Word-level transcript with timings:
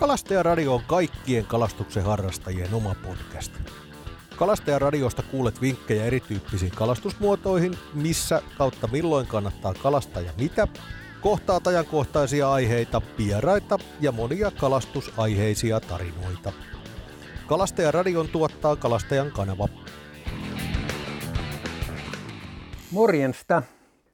Kalastajaradio 0.00 0.74
on 0.74 0.82
kaikkien 0.86 1.46
kalastuksen 1.46 2.02
harrastajien 2.02 2.74
oma 2.74 2.94
podcast. 3.06 3.52
Kalastajaradiosta 4.36 5.22
kuulet 5.22 5.60
vinkkejä 5.60 6.04
erityyppisiin 6.04 6.72
kalastusmuotoihin, 6.72 7.78
missä 7.94 8.42
kautta 8.58 8.86
milloin 8.86 9.26
kannattaa 9.26 9.74
kalastaa 9.74 10.22
ja 10.22 10.32
mitä, 10.38 10.68
kohtaat 11.20 11.66
ajankohtaisia 11.66 12.52
aiheita, 12.52 13.02
vieraita 13.18 13.78
ja 14.00 14.12
monia 14.12 14.50
kalastusaiheisia 14.50 15.80
tarinoita. 15.80 16.52
Kalastajaradion 17.46 18.28
tuottaa 18.28 18.76
Kalastajan 18.76 19.30
kanava. 19.30 19.68
Morjensta. 22.90 23.62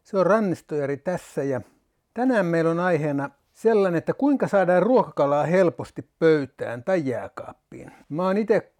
Se 0.05 0.19
on 0.19 0.27
Rannistojari 0.27 0.97
tässä 0.97 1.43
ja 1.43 1.61
tänään 2.15 2.47
meillä 2.47 2.71
on 2.71 2.81
aiheena 2.81 3.31
sellainen, 3.57 3.99
että 3.99 4.15
kuinka 4.15 4.49
saadaan 4.49 4.83
ruokakalaa 4.83 5.45
helposti 5.47 6.09
pöytään 6.19 6.85
tai 6.85 7.07
jääkaappiin. 7.07 7.93
Mä 8.09 8.27
oon 8.27 8.39
itse 8.39 8.73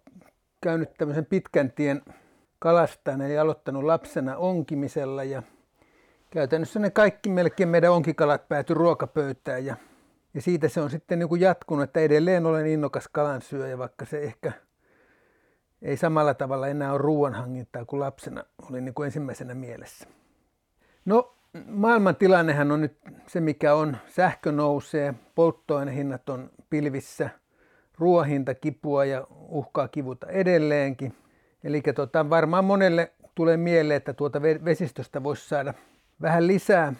käynyt 0.61 0.93
tämmöisen 0.97 1.25
pitkän 1.25 1.71
tien 1.71 2.01
kalastajana 2.59 3.25
eli 3.25 3.37
aloittanut 3.37 3.83
lapsena 3.83 4.37
onkimisella 4.37 5.23
ja 5.23 5.43
käytännössä 6.29 6.79
ne 6.79 6.89
kaikki 6.89 7.29
melkein 7.29 7.69
meidän 7.69 7.91
onkikalat 7.91 8.49
pääty 8.49 8.73
ruokapöytään 8.73 9.65
ja, 9.65 9.75
ja 10.33 10.41
siitä 10.41 10.69
se 10.69 10.81
on 10.81 10.89
sitten 10.89 11.19
niin 11.19 11.29
kuin 11.29 11.41
jatkunut, 11.41 11.83
että 11.83 11.99
edelleen 11.99 12.45
olen 12.45 12.67
innokas 12.67 13.07
kalansyöjä, 13.11 13.77
vaikka 13.77 14.05
se 14.05 14.19
ehkä 14.19 14.51
ei 15.81 15.97
samalla 15.97 16.33
tavalla 16.33 16.67
enää 16.67 16.91
ole 16.91 16.97
ruoanhankintaa 16.97 17.85
kuin 17.85 17.99
lapsena 17.99 18.43
oli 18.69 18.81
niin 18.81 18.93
kuin 18.93 19.05
ensimmäisenä 19.05 19.53
mielessä. 19.53 20.07
No 21.05 21.35
maailman 21.65 22.15
tilannehan 22.15 22.71
on 22.71 22.81
nyt 22.81 22.97
se, 23.27 23.41
mikä 23.41 23.73
on. 23.73 23.97
Sähkö 24.07 24.51
nousee, 24.51 25.13
polttoainehinnat 25.35 26.29
on 26.29 26.49
pilvissä, 26.69 27.29
ruoahinta 27.97 28.55
kipua 28.55 29.05
ja 29.05 29.27
uhkaa 29.29 29.87
kivuta 29.87 30.27
edelleenkin. 30.27 31.15
Eli 31.63 31.81
tota, 31.81 32.29
varmaan 32.29 32.65
monelle 32.65 33.11
tulee 33.35 33.57
mieleen, 33.57 33.97
että 33.97 34.13
tuota 34.13 34.41
vesistöstä 34.41 35.23
voisi 35.23 35.47
saada 35.47 35.73
vähän 36.21 36.47
lisää 36.47 36.93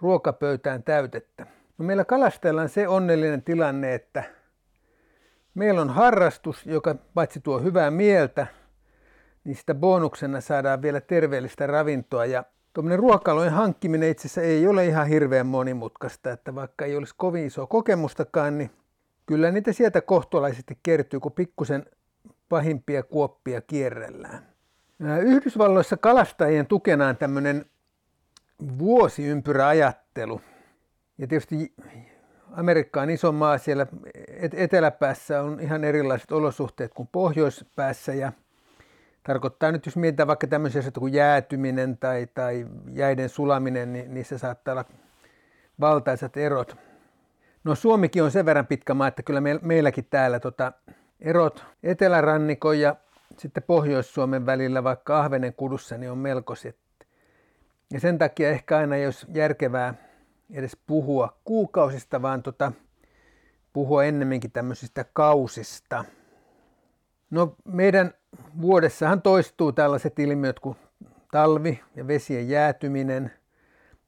ruokapöytään 0.00 0.82
täytettä. 0.82 1.46
No 1.78 1.84
meillä 1.84 2.04
kalastellaan 2.04 2.68
se 2.68 2.88
onnellinen 2.88 3.42
tilanne, 3.42 3.94
että 3.94 4.24
meillä 5.54 5.80
on 5.80 5.90
harrastus, 5.90 6.66
joka 6.66 6.94
paitsi 7.14 7.40
tuo 7.40 7.58
hyvää 7.58 7.90
mieltä, 7.90 8.46
niin 9.44 9.56
sitä 9.56 9.74
bonuksena 9.74 10.40
saadaan 10.40 10.82
vielä 10.82 11.00
terveellistä 11.00 11.66
ravintoa 11.66 12.26
ja 12.26 12.44
Tuommoinen 12.78 12.98
ruokalojen 12.98 13.52
hankkiminen 13.52 14.10
itse 14.10 14.28
asiassa 14.28 14.42
ei 14.42 14.66
ole 14.66 14.86
ihan 14.86 15.06
hirveän 15.06 15.46
monimutkaista, 15.46 16.32
että 16.32 16.54
vaikka 16.54 16.84
ei 16.84 16.96
olisi 16.96 17.14
kovin 17.16 17.46
iso 17.46 17.66
kokemustakaan, 17.66 18.58
niin 18.58 18.70
kyllä 19.26 19.50
niitä 19.50 19.72
sieltä 19.72 20.00
kohtolaisesti 20.00 20.78
kertyy, 20.82 21.20
kun 21.20 21.32
pikkusen 21.32 21.86
pahimpia 22.48 23.02
kuoppia 23.02 23.60
kierrellään. 23.60 24.46
Yhdysvalloissa 25.22 25.96
kalastajien 25.96 26.66
tukena 26.66 27.08
on 27.08 27.16
tämmöinen 27.16 27.64
vuosiympyräajattelu. 28.78 30.40
Ja 31.18 31.26
tietysti 31.26 31.74
Amerikka 32.52 33.02
on 33.02 33.10
iso 33.10 33.32
maa, 33.32 33.58
siellä 33.58 33.86
eteläpäässä 34.52 35.42
on 35.42 35.60
ihan 35.60 35.84
erilaiset 35.84 36.32
olosuhteet 36.32 36.94
kuin 36.94 37.08
pohjoispäässä 37.12 38.14
ja 38.14 38.32
Tarkoittaa 39.28 39.72
nyt, 39.72 39.86
jos 39.86 39.96
mietitään 39.96 40.26
vaikka 40.26 40.46
tämmöisiä 40.46 40.78
asioita 40.78 41.00
kuin 41.00 41.12
jäätyminen 41.12 41.98
tai, 41.98 42.28
tai 42.34 42.66
jäiden 42.92 43.28
sulaminen, 43.28 43.92
niin 43.92 44.14
niissä 44.14 44.38
saattaa 44.38 44.72
olla 44.72 44.84
valtaisat 45.80 46.36
erot. 46.36 46.76
No 47.64 47.74
Suomikin 47.74 48.22
on 48.22 48.30
sen 48.30 48.46
verran 48.46 48.66
pitkä 48.66 48.94
maa, 48.94 49.08
että 49.08 49.22
kyllä 49.22 49.40
me, 49.40 49.58
meilläkin 49.62 50.06
täällä 50.10 50.40
tota, 50.40 50.72
erot 51.20 51.64
etelärannikon 51.82 52.80
ja 52.80 52.96
sitten 53.38 53.62
Pohjois-Suomen 53.62 54.46
välillä, 54.46 54.84
vaikka 54.84 55.18
Ahvenen 55.18 55.54
kudussa, 55.54 55.98
niin 55.98 56.10
on 56.10 56.18
melkoiset. 56.18 56.78
Ja 57.92 58.00
sen 58.00 58.18
takia 58.18 58.50
ehkä 58.50 58.76
aina 58.78 58.96
jos 58.96 59.26
järkevää 59.34 59.94
edes 60.52 60.76
puhua 60.86 61.38
kuukausista, 61.44 62.22
vaan 62.22 62.42
tota, 62.42 62.72
puhua 63.72 64.04
ennemminkin 64.04 64.52
tämmöisistä 64.52 65.04
kausista. 65.12 66.04
No 67.30 67.56
meidän 67.64 68.14
vuodessahan 68.60 69.22
toistuu 69.22 69.72
tällaiset 69.72 70.18
ilmiöt 70.18 70.60
kuin 70.60 70.76
talvi 71.32 71.80
ja 71.96 72.06
vesien 72.06 72.48
jäätyminen. 72.48 73.32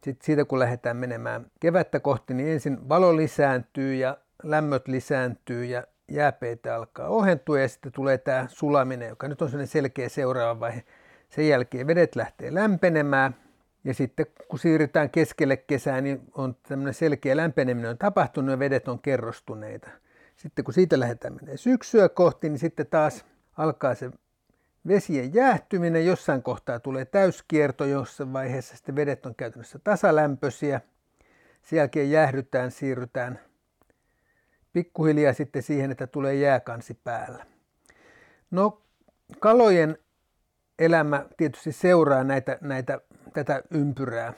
Sitten 0.04 0.26
siitä 0.26 0.44
kun 0.44 0.58
lähdetään 0.58 0.96
menemään 0.96 1.46
kevättä 1.60 2.00
kohti, 2.00 2.34
niin 2.34 2.48
ensin 2.48 2.88
valo 2.88 3.16
lisääntyy 3.16 3.94
ja 3.94 4.16
lämmöt 4.42 4.88
lisääntyy 4.88 5.64
ja 5.64 5.84
jääpeitä 6.08 6.74
alkaa 6.74 7.08
ohentua 7.08 7.60
ja 7.60 7.68
sitten 7.68 7.92
tulee 7.92 8.18
tämä 8.18 8.46
sulaminen, 8.48 9.08
joka 9.08 9.28
nyt 9.28 9.42
on 9.42 9.48
sellainen 9.48 9.68
selkeä 9.68 10.08
seuraava 10.08 10.60
vaihe. 10.60 10.84
Sen 11.28 11.48
jälkeen 11.48 11.86
vedet 11.86 12.16
lähtee 12.16 12.54
lämpenemään 12.54 13.34
ja 13.84 13.94
sitten 13.94 14.26
kun 14.48 14.58
siirrytään 14.58 15.10
keskelle 15.10 15.56
kesää, 15.56 16.00
niin 16.00 16.20
on 16.34 16.56
tämmöinen 16.68 16.94
selkeä 16.94 17.36
lämpeneminen 17.36 17.90
on 17.90 17.98
tapahtunut 17.98 18.50
ja 18.50 18.58
vedet 18.58 18.88
on 18.88 18.98
kerrostuneita. 18.98 19.88
Sitten 20.36 20.64
kun 20.64 20.74
siitä 20.74 21.00
lähdetään 21.00 21.34
menee 21.34 21.56
syksyä 21.56 22.08
kohti, 22.08 22.48
niin 22.48 22.58
sitten 22.58 22.86
taas 22.86 23.24
alkaa 23.60 23.94
se 23.94 24.10
vesien 24.86 25.34
jäähtyminen, 25.34 26.06
jossain 26.06 26.42
kohtaa 26.42 26.80
tulee 26.80 27.04
täyskierto, 27.04 27.84
jossain 27.84 28.32
vaiheessa 28.32 28.76
sitten 28.76 28.96
vedet 28.96 29.26
on 29.26 29.34
käytännössä 29.34 29.78
tasalämpöisiä. 29.78 30.80
Sen 31.62 31.76
jälkeen 31.76 32.10
jäähdytään, 32.10 32.70
siirrytään 32.70 33.38
pikkuhiljaa 34.72 35.32
sitten 35.32 35.62
siihen, 35.62 35.90
että 35.90 36.06
tulee 36.06 36.34
jääkansi 36.34 36.94
päällä. 37.04 37.46
No 38.50 38.82
kalojen 39.38 39.98
elämä 40.78 41.26
tietysti 41.36 41.72
seuraa 41.72 42.24
näitä, 42.24 42.58
näitä, 42.60 43.00
tätä 43.32 43.62
ympyrää. 43.70 44.32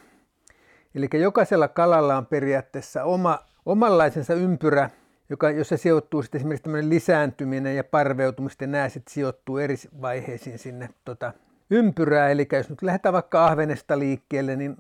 Eli 0.95 1.09
jokaisella 1.13 1.69
kalalla 1.69 2.17
on 2.17 2.27
periaatteessa 2.27 3.05
oma, 3.05 3.39
omanlaisensa 3.67 4.35
ympyrä, 4.35 4.91
joka, 5.33 5.51
jossa 5.51 5.77
sijoittuu 5.77 6.23
sitten 6.23 6.39
esimerkiksi 6.39 6.63
tämmöinen 6.63 6.91
lisääntyminen 6.91 7.77
ja 7.77 7.85
parveutumista, 7.85 8.67
nämä 8.67 8.89
sitten 8.89 9.13
sijoittuu 9.13 9.59
eri 9.59 9.77
vaiheisiin 10.01 10.59
sinne 10.59 10.89
tota, 11.05 11.33
ympyrää. 11.71 12.29
Eli 12.29 12.49
jos 12.53 12.71
nyt 12.71 12.83
lähdetään 12.83 13.13
vaikka 13.13 13.47
ahvenesta 13.47 13.99
liikkeelle, 13.99 14.57
niin 14.57 14.77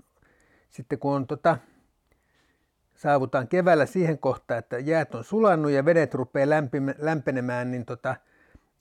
sitten 0.71 0.99
kun 0.99 1.13
on 1.13 1.27
tota, 1.27 1.57
saavutaan 2.95 3.49
keväällä 3.49 3.87
siihen 3.87 4.19
kohtaan, 4.19 4.59
että 4.59 4.79
jäät 4.79 5.15
on 5.15 5.25
sulannut 5.25 5.71
ja 5.71 5.85
vedet 5.85 6.15
rupeaa 6.15 6.49
lämpenemään, 6.99 7.71
niin 7.71 7.85
tota, 7.85 8.17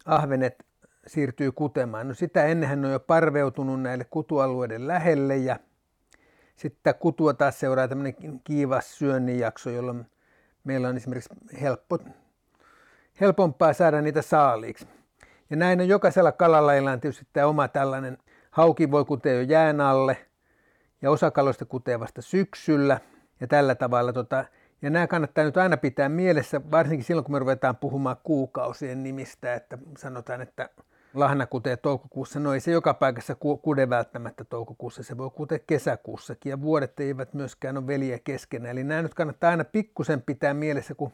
ahvenet 0.05 0.65
siirtyy 1.07 1.51
kutemaan. 1.51 2.07
No 2.07 2.13
sitä 2.13 2.45
ennenhän 2.45 2.85
on 2.85 2.91
jo 2.91 2.99
parveutunut 2.99 3.81
näille 3.81 4.05
kutualueiden 4.09 4.88
lähelle 4.88 5.38
ja 5.38 5.59
sitten 6.55 6.95
kutua 6.95 7.33
taas 7.33 7.59
seuraa 7.59 7.88
tämmöinen 7.88 8.41
kiivas 8.43 8.97
syönnin 8.97 9.39
jakso, 9.39 9.69
jolloin 9.69 10.05
meillä 10.63 10.88
on 10.88 10.97
esimerkiksi 10.97 11.29
helppo, 11.61 11.99
helpompaa 13.22 13.73
saada 13.73 14.01
niitä 14.01 14.22
saaliiksi. 14.22 14.88
Ja 15.49 15.57
näin 15.57 15.81
on 15.81 15.88
jokaisella 15.88 16.31
kalalailla 16.31 16.91
on 16.91 16.99
tietysti 16.99 17.27
tämä 17.33 17.47
oma 17.47 17.67
tällainen, 17.67 18.17
hauki 18.51 18.91
voi 18.91 19.05
kutea 19.05 19.33
jo 19.33 19.41
jään 19.41 19.81
alle 19.81 20.17
ja 21.01 21.11
osa 21.11 21.31
kaloista 21.31 21.66
kutee 21.66 22.00
vasta 22.00 22.21
syksyllä 22.21 23.00
ja 23.41 23.47
tällä 23.47 23.75
tavalla. 23.75 24.13
Tota, 24.13 24.45
ja 24.81 24.89
nämä 24.89 25.07
kannattaa 25.07 25.44
nyt 25.44 25.57
aina 25.57 25.77
pitää 25.77 26.09
mielessä, 26.09 26.61
varsinkin 26.71 27.05
silloin 27.05 27.25
kun 27.25 27.35
me 27.35 27.39
ruvetaan 27.39 27.77
puhumaan 27.77 28.17
kuukausien 28.23 29.03
nimistä, 29.03 29.53
että 29.53 29.77
sanotaan, 29.97 30.41
että 30.41 30.69
lahna 31.13 31.45
kutee 31.45 31.77
toukokuussa. 31.77 32.39
No 32.39 32.53
ei 32.53 32.59
se 32.59 32.72
joka 32.72 32.94
paikassa 32.94 33.35
kude 33.61 33.89
välttämättä 33.89 34.44
toukokuussa, 34.44 35.03
se 35.03 35.17
voi 35.17 35.29
kutea 35.29 35.59
kesäkuussakin 35.59 36.49
ja 36.49 36.61
vuodet 36.61 36.99
eivät 36.99 37.33
myöskään 37.33 37.77
ole 37.77 37.88
veliä 37.88 38.19
keskenään. 38.19 38.72
Eli 38.72 38.83
nämä 38.83 39.01
nyt 39.01 39.13
kannattaa 39.13 39.50
aina 39.50 39.63
pikkusen 39.63 40.21
pitää 40.21 40.53
mielessä, 40.53 40.95
kun 40.95 41.13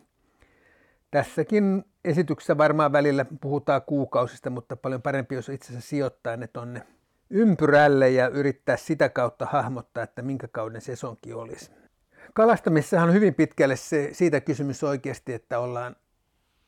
tässäkin 1.12 1.86
esityksessä 2.06 2.58
varmaan 2.58 2.92
välillä 2.92 3.26
puhutaan 3.42 3.82
kuukausista, 3.82 4.50
mutta 4.50 4.76
paljon 4.76 5.02
parempi, 5.02 5.36
jos 5.36 5.50
itse 5.50 5.68
asiassa 5.70 5.90
sijoittaa 5.90 6.38
ne 6.38 6.48
tonne 6.48 6.82
ympyrälle 7.30 8.10
ja 8.10 8.28
yrittää 8.28 8.78
sitä 8.78 9.10
kautta 9.10 9.46
hahmottaa, 9.46 10.04
että 10.04 10.22
minkä 10.22 10.48
kauden 10.48 10.82
sesonkin 10.82 11.36
olisi. 11.36 11.72
Kalastamissahan 12.34 13.10
on 13.10 13.16
hyvin 13.16 13.34
pitkälle 13.36 13.76
se, 13.76 14.10
siitä 14.12 14.42
kysymys 14.42 14.84
oikeasti, 14.84 15.34
että 15.34 15.60
ollaan 15.60 15.96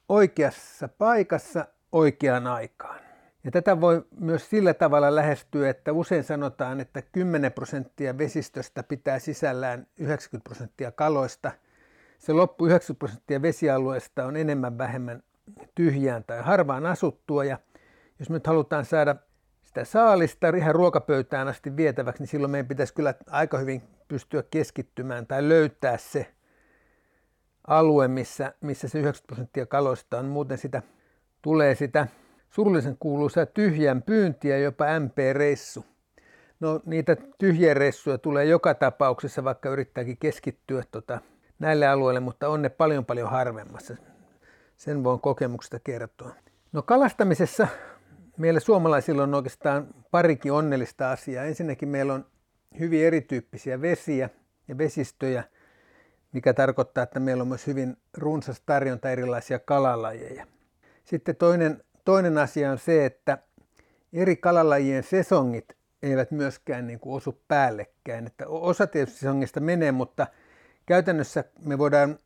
oikeassa 0.10 0.88
paikassa 0.88 1.68
oikeaan 1.92 2.48
aikaan. 2.48 3.09
Ja 3.44 3.52
tätä 3.52 3.82
voi 3.82 4.06
myös 4.20 4.50
sillä 4.50 4.74
tavalla 4.74 5.16
lähestyä, 5.16 5.70
että 5.70 5.94
usein 5.94 6.24
sanotaan, 6.24 6.80
että 6.80 7.02
10 7.02 7.52
prosenttia 7.52 8.18
vesistöstä 8.18 8.84
pitää 8.84 9.20
sisällään 9.20 9.88
90 9.98 10.44
prosenttia 10.50 10.92
kaloista. 10.92 11.52
Se 12.18 12.34
loppu 12.34 12.66
90 12.66 13.00
prosenttia 13.00 13.42
vesialueesta 13.42 14.26
on 14.26 14.38
enemmän 14.38 14.78
vähemmän 14.78 15.24
tyhjään 15.76 16.24
tai 16.24 16.42
harvaan 16.42 16.86
asuttua. 16.86 17.44
Ja 17.44 17.60
jos 18.20 18.30
nyt 18.30 18.48
halutaan 18.48 18.86
saada 18.86 19.16
sitä 19.64 19.84
saalista 19.84 20.50
ihan 20.50 20.76
ruokapöytään 20.76 21.48
asti 21.48 21.78
vietäväksi, 21.78 22.22
niin 22.24 22.28
silloin 22.28 22.52
meidän 22.52 22.68
pitäisi 22.68 22.94
kyllä 22.94 23.14
aika 23.30 23.58
hyvin 23.58 23.82
pystyä 24.08 24.44
keskittymään 24.52 25.28
tai 25.28 25.50
löytää 25.50 25.98
se 25.98 26.34
alue, 27.68 28.08
missä, 28.08 28.54
missä 28.62 28.88
se 28.88 29.00
90 29.00 29.28
prosenttia 29.28 29.66
kaloista 29.66 30.20
on. 30.20 30.26
Muuten 30.26 30.58
sitä 30.58 30.82
tulee 31.42 31.76
sitä 31.76 32.08
surullisen 32.50 32.98
kuuluisaa 33.00 33.46
tyhjän 33.46 34.02
pyyntiä, 34.02 34.58
jopa 34.58 34.86
MP-reissu. 35.00 35.86
No 36.60 36.82
niitä 36.86 37.18
tyhjiä 37.38 37.74
reissuja 37.74 38.18
tulee 38.18 38.46
joka 38.46 38.74
tapauksessa, 38.74 39.44
vaikka 39.44 39.70
yrittääkin 39.70 40.18
keskittyä 40.18 40.84
tota, 40.92 41.20
näille 41.60 41.88
alueille, 41.88 42.20
mutta 42.20 42.50
on 42.50 42.62
ne 42.62 42.70
paljon 42.70 43.06
paljon 43.06 43.30
harvemmassa. 43.30 43.96
Sen 44.78 45.04
voin 45.04 45.20
kokemuksesta 45.20 45.80
kertoa. 45.80 46.36
No 46.72 46.82
kalastamisessa 46.82 47.68
meillä 48.38 48.60
suomalaisilla 48.60 49.24
on 49.24 49.34
oikeastaan 49.34 49.88
parikin 50.12 50.52
onnellista 50.52 51.12
asiaa. 51.12 51.46
Ensinnäkin 51.46 51.90
meillä 51.90 52.14
on 52.14 52.26
hyvin 52.80 53.06
erityyppisiä 53.06 53.82
vesiä 53.82 54.30
ja 54.68 54.78
vesistöjä, 54.78 55.44
mikä 56.34 56.54
tarkoittaa, 56.54 57.04
että 57.04 57.20
meillä 57.20 57.42
on 57.42 57.48
myös 57.48 57.68
hyvin 57.68 57.98
runsas 58.18 58.62
tarjonta 58.66 59.10
erilaisia 59.10 59.60
kalalajeja. 59.60 60.46
Sitten 61.06 61.36
toinen, 61.36 61.84
toinen 62.10 62.38
asia 62.38 62.72
on 62.72 62.78
se, 62.78 63.06
että 63.06 63.38
eri 64.14 64.36
kalalajien 64.36 65.04
sesongit 65.04 65.66
eivät 66.04 66.32
myöskään 66.32 66.88
niin 66.88 67.00
kuin 67.00 67.16
osu 67.16 67.42
päällekkäin. 67.48 68.28
Että 68.28 68.48
osa 68.48 68.88
tietysti 68.88 69.20
sesongista 69.20 69.60
menee, 69.60 69.92
mutta 69.92 70.28
käytännössä 70.86 71.44
me 71.66 71.78
voidaan 71.78 72.18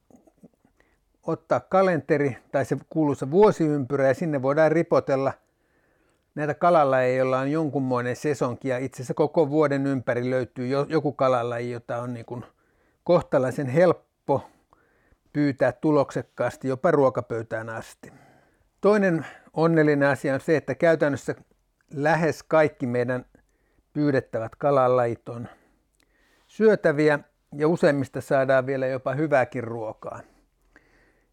ottaa 1.23 1.59
kalenteri 1.59 2.37
tai 2.51 2.65
se 2.65 2.77
kuuluisa 2.89 3.31
vuosiympyrä 3.31 4.07
ja 4.07 4.13
sinne 4.13 4.41
voidaan 4.41 4.71
ripotella 4.71 5.33
näitä 6.35 6.53
kalalajeja, 6.53 7.17
joilla 7.17 7.39
on 7.39 7.51
jonkunmoinen 7.51 8.15
sesonki 8.15 8.67
ja 8.67 8.77
itse 8.77 8.95
asiassa 8.95 9.13
koko 9.13 9.49
vuoden 9.49 9.87
ympäri 9.87 10.29
löytyy 10.29 10.67
joku 10.67 11.11
kalalaji, 11.11 11.71
jota 11.71 11.97
on 11.97 12.13
niin 12.13 12.25
kuin 12.25 12.45
kohtalaisen 13.03 13.67
helppo 13.67 14.49
pyytää 15.33 15.71
tuloksekkaasti 15.71 16.67
jopa 16.67 16.91
ruokapöytään 16.91 17.69
asti. 17.69 18.13
Toinen 18.81 19.25
onnellinen 19.53 20.09
asia 20.09 20.33
on 20.33 20.39
se, 20.39 20.57
että 20.57 20.75
käytännössä 20.75 21.35
lähes 21.93 22.43
kaikki 22.43 22.87
meidän 22.87 23.25
pyydettävät 23.93 24.55
kalalajit 24.55 25.29
on 25.29 25.47
syötäviä 26.47 27.19
ja 27.55 27.67
useimmista 27.67 28.21
saadaan 28.21 28.65
vielä 28.65 28.87
jopa 28.87 29.13
hyvääkin 29.13 29.63
ruokaa. 29.63 30.19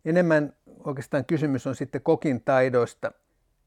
Enemmän 0.04 0.52
oikeastaan 0.84 1.24
kysymys 1.24 1.66
on 1.66 1.74
sitten 1.74 2.02
kokin 2.02 2.40
taidoista, 2.40 3.12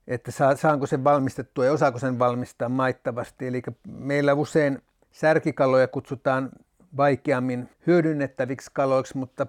että 0.08 0.32
saanko 0.56 0.86
sen 0.86 1.04
valmistettua 1.04 1.66
ja 1.66 1.72
osaako 1.72 2.00
sen 2.00 2.20
valmistaa 2.20 2.70
maittavasti. 2.70 3.48
Eli 3.48 3.62
meillä 3.88 4.34
usein 4.34 4.82
särkikaloja 5.12 5.88
kutsutaan 5.88 6.50
vaikeammin 6.98 7.70
hyödynnettäviksi 7.88 8.72
kaloiksi, 8.74 9.18
mutta 9.18 9.48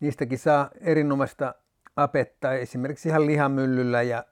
niistäkin 0.00 0.38
saa 0.38 0.70
erinomaista 0.80 1.54
apetta 1.96 2.54
esimerkiksi 2.54 3.08
ihan 3.08 3.26
lihamyllyllä 3.26 4.02
ja 4.02 4.24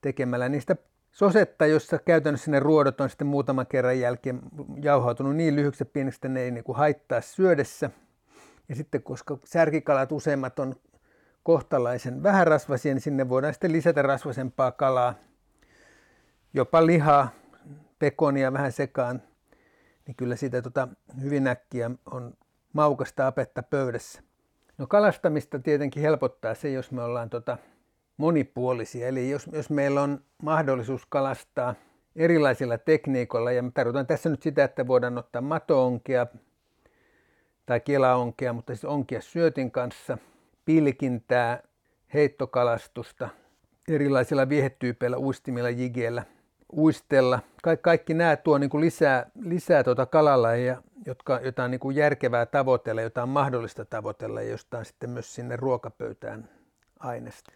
tekemällä 0.00 0.48
niistä 0.48 0.76
sosetta, 1.12 1.66
jossa 1.66 1.98
käytännössä 1.98 2.50
ne 2.50 2.60
ruodot 2.60 3.00
on 3.00 3.10
sitten 3.10 3.26
muutaman 3.26 3.66
kerran 3.66 4.00
jälkeen 4.00 4.40
jauhautunut 4.82 5.36
niin 5.36 5.56
lyhyksi 5.56 5.82
ja 5.82 5.86
pieneksi, 5.86 6.16
että 6.16 6.28
ne 6.28 6.40
ei 6.40 6.50
niin 6.50 6.64
kuin 6.64 6.76
haittaa 6.76 7.20
syödessä. 7.20 7.90
Ja 8.68 8.74
sitten 8.74 9.02
koska 9.02 9.38
särkikalat 9.44 10.12
useimmat 10.12 10.58
on 10.58 10.74
kohtalaisen 11.42 12.22
vähärasvaisia, 12.22 12.94
niin 12.94 13.02
sinne 13.02 13.28
voidaan 13.28 13.54
sitten 13.54 13.72
lisätä 13.72 14.02
rasvasempaa 14.02 14.72
kalaa, 14.72 15.14
jopa 16.54 16.86
lihaa, 16.86 17.30
pekonia 17.98 18.52
vähän 18.52 18.72
sekaan, 18.72 19.22
niin 20.06 20.14
kyllä 20.16 20.36
siitä 20.36 20.62
tota 20.62 20.88
hyvin 21.20 21.46
äkkiä 21.46 21.90
on 22.10 22.34
maukasta 22.72 23.26
apetta 23.26 23.62
pöydässä. 23.62 24.22
No 24.80 24.86
kalastamista 24.86 25.58
tietenkin 25.58 26.02
helpottaa 26.02 26.54
se, 26.54 26.70
jos 26.70 26.90
me 26.90 27.02
ollaan 27.02 27.30
tota 27.30 27.58
monipuolisia. 28.16 29.08
Eli 29.08 29.30
jos, 29.30 29.48
jos 29.52 29.70
meillä 29.70 30.02
on 30.02 30.20
mahdollisuus 30.42 31.06
kalastaa 31.08 31.74
erilaisilla 32.16 32.78
tekniikoilla, 32.78 33.52
ja 33.52 33.62
me 33.62 33.70
tarkoitan 33.74 34.06
tässä 34.06 34.28
nyt 34.28 34.42
sitä, 34.42 34.64
että 34.64 34.86
voidaan 34.86 35.18
ottaa 35.18 35.42
matoonkea 35.42 36.26
tai 37.66 37.80
kelaonkea, 37.80 38.52
mutta 38.52 38.74
siis 38.74 38.84
onkia 38.84 39.20
syötin 39.20 39.70
kanssa, 39.70 40.18
pilkintää, 40.64 41.62
heittokalastusta, 42.14 43.28
erilaisilla 43.88 44.48
viehetyypeillä, 44.48 45.18
uistimilla, 45.18 45.70
jigeillä, 45.70 46.22
uistella. 46.72 47.40
Ka- 47.62 47.76
kaikki 47.76 48.14
nämä 48.14 48.36
tuo 48.36 48.58
niin 48.58 48.70
kuin 48.70 48.80
lisää, 48.80 49.30
lisää 49.40 49.84
tuota 49.84 50.06
kalalajeja, 50.06 50.82
jotka, 51.06 51.40
jota 51.44 51.64
on 51.64 51.70
niin 51.70 51.80
kuin 51.80 51.96
järkevää 51.96 52.46
tavoitella, 52.46 53.02
jota 53.02 53.22
on 53.22 53.28
mahdollista 53.28 53.84
tavoitella 53.84 54.42
ja 54.42 54.50
josta 54.50 54.78
on 54.78 54.84
sitten 54.84 55.10
myös 55.10 55.34
sinne 55.34 55.56
ruokapöytään 55.56 56.48
aineesta. 56.98 57.52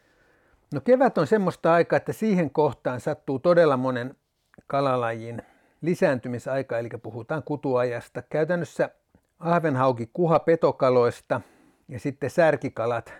No 0.74 0.80
kevät 0.80 1.18
on 1.18 1.26
semmoista 1.26 1.72
aikaa, 1.72 1.96
että 1.96 2.12
siihen 2.12 2.50
kohtaan 2.50 3.00
sattuu 3.00 3.38
todella 3.38 3.76
monen 3.76 4.16
kalalajin 4.66 5.42
lisääntymisaika, 5.80 6.78
eli 6.78 6.88
puhutaan 7.02 7.42
kutuajasta. 7.42 8.22
Käytännössä 8.22 8.90
ahvenhauki 9.38 10.10
kuha 10.12 10.38
petokaloista 10.38 11.40
ja 11.88 12.00
sitten 12.00 12.30
särkikalat 12.30 13.12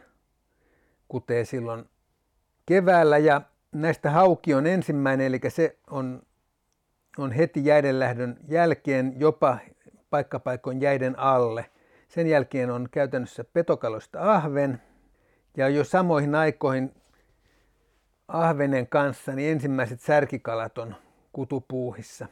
kutee 1.09 1.45
silloin 1.45 1.89
keväällä 2.67 3.19
ja 3.19 3.41
näistä 3.75 4.11
hauki 4.11 4.55
on 4.55 4.67
ensimmäinen, 4.67 5.27
eli 5.27 5.41
se 5.49 5.79
on, 5.91 6.23
on 7.19 7.33
heti 7.33 7.65
jäidenlähdön 7.65 8.37
jälkeen 8.49 9.15
jopa 9.21 9.59
paikkapaikoin 10.11 10.81
jäiden 10.81 11.19
alle. 11.19 11.67
Sen 12.09 12.27
jälkeen 12.27 12.71
on 12.71 12.89
käytännössä 12.91 13.45
petokaloista 13.45 14.35
ahven 14.35 14.83
ja 15.57 15.69
jo 15.69 15.85
samoihin 15.85 16.35
aikoihin 16.35 16.95
ahvenen 18.29 18.87
kanssa, 18.87 19.33
niin 19.33 19.53
ensimmäiset 19.53 20.01
särkikalat 20.01 20.79
on 20.79 20.95
kutupuuhissa. 21.33 22.27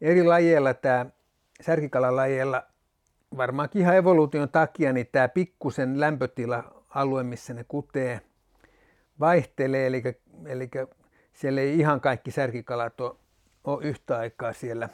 Eri 0.00 0.24
lajeilla 0.24 0.74
tämä 0.74 1.06
särkikalalajeilla 1.60 2.62
varmaankin 3.36 3.82
ihan 3.82 3.96
evoluution 3.96 4.48
takia, 4.48 4.92
niin 4.92 5.08
tämä 5.12 5.28
pikkusen 5.28 6.00
lämpötila-alue, 6.00 7.22
missä 7.22 7.54
ne 7.54 7.64
kutee, 7.64 8.20
vaihtelee, 9.20 9.86
eli, 9.86 10.02
eli 10.46 10.70
siellä 11.32 11.60
ei 11.60 11.78
ihan 11.78 12.00
kaikki 12.00 12.30
särkikalat 12.30 13.00
ole, 13.00 13.16
ole 13.64 13.84
yhtä 13.84 14.18
aikaa 14.18 14.52
siellä 14.52 14.88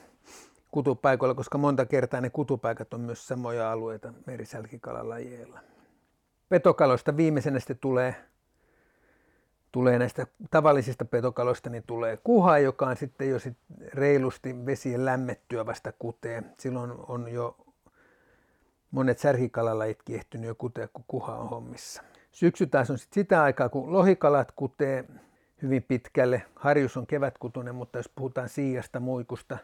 kutupaikoilla, 0.71 1.35
koska 1.35 1.59
monta 1.59 1.87
kertaa 1.87 2.21
ne 2.21 2.31
kutupaikat 2.31 2.95
on 2.95 3.01
myös 3.01 3.29
samoja 3.29 3.73
alueita 3.73 4.13
merisälkikalalajeilla. 4.27 5.61
Petokaloista 6.49 7.17
viimeisenä 7.17 7.59
sitten 7.59 7.79
tulee 7.79 8.15
tulee 9.73 9.99
näistä 9.99 10.27
tavallisista 10.51 11.05
petokaloista, 11.05 11.71
niin 11.71 11.83
tulee 11.87 12.17
kuha, 12.17 12.59
joka 12.59 12.87
on 12.87 12.97
sitten 12.97 13.31
jo 13.31 13.39
sit 13.39 13.57
reilusti 13.93 14.67
vesien 14.67 15.05
lämmettyä 15.05 15.67
vasta 15.67 15.93
kutee. 15.99 16.43
Silloin 16.59 16.93
on 17.09 17.29
jo 17.29 17.57
monet 18.91 19.19
särkikalalajitkin 19.19 20.17
ehtynyt 20.17 20.47
jo 20.47 20.55
kutea, 20.55 20.89
kun 20.89 21.05
kuha 21.09 21.37
on 21.37 21.49
hommissa. 21.49 22.03
Syksy 22.37 22.67
taas 22.67 22.91
on 22.91 22.99
sit 22.99 23.13
sitä 23.13 23.43
aikaa, 23.43 23.69
kun 23.69 23.93
lohikalat 23.93 24.53
kutee 24.53 25.05
hyvin 25.63 25.83
pitkälle. 25.83 26.43
Harjus 26.55 26.97
on 26.97 27.07
kevätkutunen, 27.07 27.75
mutta 27.75 27.99
jos 27.99 28.09
puhutaan 28.09 28.49
siijasta, 28.49 29.01
muikusta, 29.01 29.59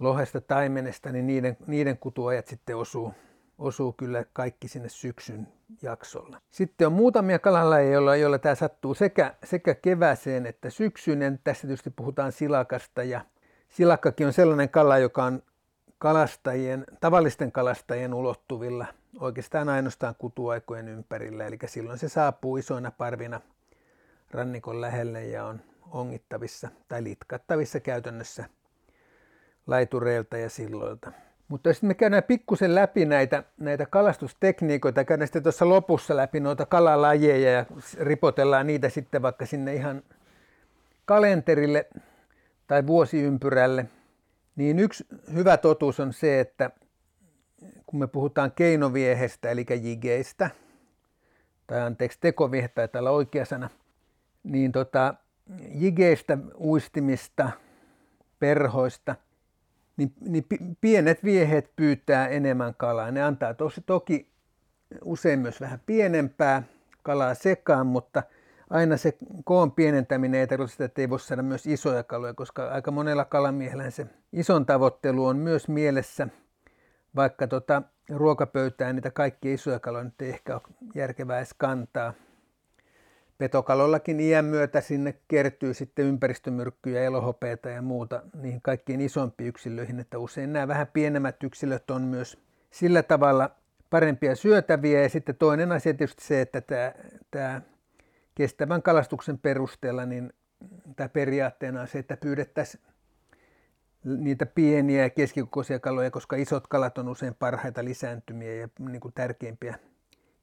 lohesta, 0.00 0.40
taimenesta, 0.40 1.12
niin 1.12 1.26
niiden, 1.26 1.56
niiden 1.66 1.98
kutuajat 1.98 2.46
sitten 2.46 2.76
osuu 2.76 3.14
osuu 3.58 3.92
kyllä 3.92 4.24
kaikki 4.32 4.68
sinne 4.68 4.88
syksyn 4.88 5.48
jaksolle. 5.82 6.36
Sitten 6.50 6.86
on 6.86 6.92
muutamia 6.92 7.38
kalalajeja, 7.38 7.92
joilla, 7.92 8.16
joilla 8.16 8.38
tämä 8.38 8.54
sattuu 8.54 8.94
sekä, 8.94 9.34
sekä 9.44 9.74
kevääseen 9.74 10.46
että 10.46 10.70
syksyyn. 10.70 11.40
Tässä 11.44 11.66
tietysti 11.66 11.90
puhutaan 11.90 12.32
silakasta 12.32 13.02
ja 13.02 13.20
silakkakin 13.68 14.26
on 14.26 14.32
sellainen 14.32 14.68
kala, 14.68 14.98
joka 14.98 15.24
on 15.24 15.42
kalastajien, 15.98 16.84
tavallisten 17.00 17.52
kalastajien 17.52 18.14
ulottuvilla 18.14 18.86
oikeastaan 19.20 19.68
ainoastaan 19.68 20.14
kutuaikojen 20.18 20.88
ympärillä. 20.88 21.46
Eli 21.46 21.58
silloin 21.66 21.98
se 21.98 22.08
saapuu 22.08 22.56
isoina 22.56 22.90
parvina 22.90 23.40
rannikon 24.30 24.80
lähelle 24.80 25.24
ja 25.24 25.44
on 25.44 25.60
ongittavissa 25.90 26.68
tai 26.88 27.04
litkattavissa 27.04 27.80
käytännössä 27.80 28.44
laitureilta 29.66 30.38
ja 30.38 30.50
silloilta. 30.50 31.12
Mutta 31.48 31.72
sitten 31.72 31.88
me 31.88 31.94
käydään 31.94 32.22
pikkusen 32.22 32.74
läpi 32.74 33.04
näitä, 33.04 33.42
näitä 33.58 33.86
kalastustekniikoita, 33.86 35.04
käydään 35.04 35.26
sitten 35.26 35.42
tuossa 35.42 35.68
lopussa 35.68 36.16
läpi 36.16 36.40
noita 36.40 36.66
kalalajeja 36.66 37.50
ja 37.50 37.66
ripotellaan 38.00 38.66
niitä 38.66 38.88
sitten 38.88 39.22
vaikka 39.22 39.46
sinne 39.46 39.74
ihan 39.74 40.02
kalenterille 41.04 41.88
tai 42.66 42.86
vuosiympyrälle. 42.86 43.86
Niin 44.58 44.78
yksi 44.78 45.06
hyvä 45.34 45.56
totuus 45.56 46.00
on 46.00 46.12
se, 46.12 46.40
että 46.40 46.70
kun 47.86 47.98
me 48.00 48.06
puhutaan 48.06 48.52
keinoviehestä 48.52 49.50
eli 49.50 49.66
jigeistä, 49.82 50.50
tai 51.66 51.80
anteeksi 51.80 52.18
tekoviehe 52.20 52.68
taitaa 52.68 53.00
olla 53.00 53.10
oikea 53.10 53.44
sana, 53.44 53.70
niin 54.42 54.72
tota, 54.72 55.14
jigeistä, 55.74 56.38
uistimista, 56.60 57.50
perhoista– 58.38 59.16
niin, 59.98 60.12
niin 60.20 60.46
pienet 60.80 61.24
viehet 61.24 61.76
pyytää 61.76 62.28
enemmän 62.28 62.74
kalaa. 62.74 63.10
Ne 63.10 63.22
antaa 63.22 63.54
tosi, 63.54 63.80
toki 63.80 64.30
usein 65.04 65.38
myös 65.38 65.60
vähän 65.60 65.80
pienempää 65.86 66.62
kalaa 67.02 67.34
sekaan, 67.34 67.86
mutta 67.86 68.22
aina 68.70 68.96
se 68.96 69.16
koon 69.44 69.72
pienentäminen 69.72 70.40
ei 70.40 70.46
tarkoita 70.46 70.84
että 70.84 71.00
ei 71.00 71.10
voi 71.10 71.20
saada 71.20 71.42
myös 71.42 71.66
isoja 71.66 72.02
kaloja, 72.02 72.34
koska 72.34 72.68
aika 72.68 72.90
monella 72.90 73.24
kalamiehellä 73.24 73.90
se 73.90 74.06
ison 74.32 74.66
tavoittelu 74.66 75.26
on 75.26 75.36
myös 75.36 75.68
mielessä, 75.68 76.28
vaikka 77.16 77.46
tota, 77.46 77.82
ruokapöytään 78.08 78.94
niitä 78.94 79.10
kaikkia 79.10 79.54
isoja 79.54 79.80
kaloja 79.80 80.04
nyt 80.04 80.22
ei 80.22 80.28
ehkä 80.28 80.54
ole 80.54 80.62
järkevää 80.94 81.38
edes 81.38 81.54
kantaa. 81.58 82.14
Petokalollakin 83.38 84.20
iän 84.20 84.44
myötä 84.44 84.80
sinne 84.80 85.14
kertyy 85.28 85.74
sitten 85.74 86.04
ympäristömyrkkyjä, 86.04 87.02
elohopeita 87.02 87.68
ja 87.68 87.82
muuta 87.82 88.22
niihin 88.34 88.62
kaikkiin 88.62 89.00
isompiin 89.00 89.48
yksilöihin, 89.48 90.00
että 90.00 90.18
usein 90.18 90.52
nämä 90.52 90.68
vähän 90.68 90.86
pienemmät 90.86 91.42
yksilöt 91.44 91.90
on 91.90 92.02
myös 92.02 92.38
sillä 92.70 93.02
tavalla 93.02 93.50
parempia 93.90 94.36
syötäviä. 94.36 95.02
Ja 95.02 95.08
sitten 95.08 95.36
toinen 95.36 95.72
asia 95.72 95.94
tietysti 95.94 96.24
se, 96.24 96.40
että 96.40 96.60
tämä, 96.60 96.92
tämä 97.30 97.60
kestävän 98.38 98.82
kalastuksen 98.82 99.38
perusteella 99.38 100.06
niin 100.06 100.32
tämä 100.96 101.08
periaatteena 101.08 101.80
on 101.80 101.88
se, 101.88 101.98
että 101.98 102.16
pyydettäisiin 102.16 102.82
niitä 104.04 104.46
pieniä 104.46 105.02
ja 105.02 105.10
keskikokoisia 105.10 105.78
kaloja, 105.78 106.10
koska 106.10 106.36
isot 106.36 106.66
kalat 106.66 106.98
on 106.98 107.08
usein 107.08 107.34
parhaita 107.34 107.84
lisääntymiä 107.84 108.54
ja 108.54 108.68
niin 108.78 109.00
kuin 109.00 109.14
tärkeimpiä 109.14 109.78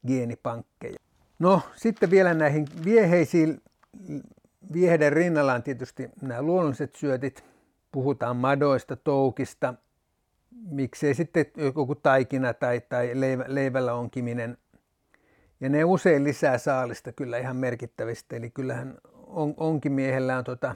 geenipankkeja. 0.08 0.96
No 1.40 1.62
sitten 1.76 2.10
vielä 2.10 2.34
näihin 2.34 2.68
vieheisiin. 2.86 3.62
Vieheiden 4.74 5.14
rinnalla 5.14 5.54
on 5.54 5.64
tietysti 5.64 6.10
nämä 6.22 6.42
luonnolliset 6.42 6.96
syötit. 6.96 7.44
Puhutaan 7.92 8.38
madoista, 8.38 8.96
toukista, 8.96 9.74
miksei 10.70 11.14
sitten 11.14 11.46
joku 11.56 11.96
taikina 11.96 12.54
tai, 12.54 12.82
tai 12.90 13.12
leivällä 13.48 13.94
onkiminen. 13.94 14.58
Ja 15.60 15.70
ne 15.70 15.84
usein 15.84 16.24
lisää 16.24 16.58
saalista 16.58 17.12
kyllä 17.12 17.38
ihan 17.38 17.56
merkittävästi. 17.56 18.36
Eli 18.36 18.50
kyllähän 18.50 18.98
on, 19.14 19.54
onkimiehellä 19.58 20.38
on 20.38 20.44
tota, 20.44 20.76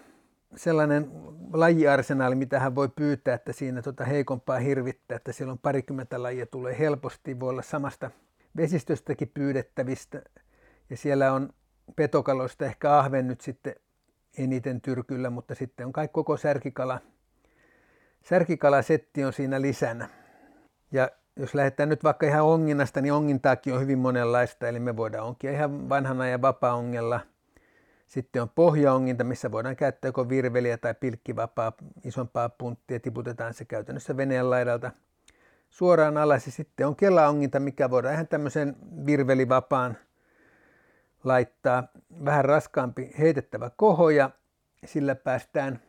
sellainen 0.56 1.12
lajiarsenaali, 1.54 2.36
mitä 2.36 2.60
hän 2.60 2.76
voi 2.76 2.90
pyytää, 2.90 3.36
että 3.36 3.54
siinä 3.54 3.82
tota 3.82 4.06
heikompaa 4.06 4.60
hirvittää, 4.60 5.16
että 5.16 5.32
siellä 5.32 5.52
on 5.52 5.60
parikymmentä 5.60 6.24
lajia 6.24 6.46
tulee 6.46 6.80
helposti, 6.80 7.40
voi 7.40 7.50
olla 7.50 7.62
samasta 7.62 8.12
vesistöstäkin 8.58 9.32
pyydettävistä. 9.34 10.22
Ja 10.90 10.98
siellä 10.98 11.34
on 11.34 11.50
petokaloista 11.96 12.66
ehkä 12.66 12.98
ahven 12.98 13.28
nyt 13.28 13.42
sitten 13.42 13.76
eniten 14.38 14.82
tyrkyllä, 14.82 15.30
mutta 15.30 15.56
sitten 15.56 15.86
on 15.86 15.94
kaikki 15.94 16.14
koko 16.14 16.38
särkikala. 16.38 17.00
Särkikalasetti 18.24 19.24
on 19.26 19.34
siinä 19.34 19.62
lisänä. 19.62 20.10
Ja 20.92 21.10
jos 21.40 21.56
lähdetään 21.56 21.90
nyt 21.90 22.04
vaikka 22.04 22.26
ihan 22.26 22.44
onginnasta, 22.44 23.02
niin 23.02 23.14
ongintaakin 23.14 23.74
on 23.74 23.82
hyvin 23.82 24.00
monenlaista, 24.00 24.68
eli 24.68 24.80
me 24.80 24.98
voidaan 24.98 25.28
onkia 25.28 25.52
ihan 25.52 25.90
vanhana 25.90 26.28
ja 26.28 26.42
vapaa-ongella. 26.42 27.20
Sitten 28.08 28.42
on 28.42 28.50
pohjaonginta, 28.50 29.24
missä 29.24 29.52
voidaan 29.52 29.76
käyttää 29.76 30.10
joko 30.10 30.30
virveliä 30.30 30.78
tai 30.78 30.94
pilkkivapaa 30.94 31.74
isompaa 32.04 32.50
punttia, 32.50 33.00
tiputetaan 33.00 33.54
se 33.54 33.66
käytännössä 33.66 34.18
veneen 34.18 34.50
laidalta 34.50 34.92
suoraan 35.70 36.18
alas. 36.18 36.46
Ja 36.46 36.52
sitten 36.52 36.88
on 36.88 36.96
kelaonginta, 36.96 37.60
mikä 37.60 37.90
voidaan 37.90 38.14
ihan 38.14 38.28
tämmöisen 38.28 38.76
virvelivapaan 39.06 39.98
laittaa 41.24 41.88
vähän 42.26 42.46
raskaampi 42.46 43.12
heitettävä 43.20 43.72
koho 43.76 44.10
ja 44.10 44.30
sillä 44.86 45.16
päästään 45.16 45.80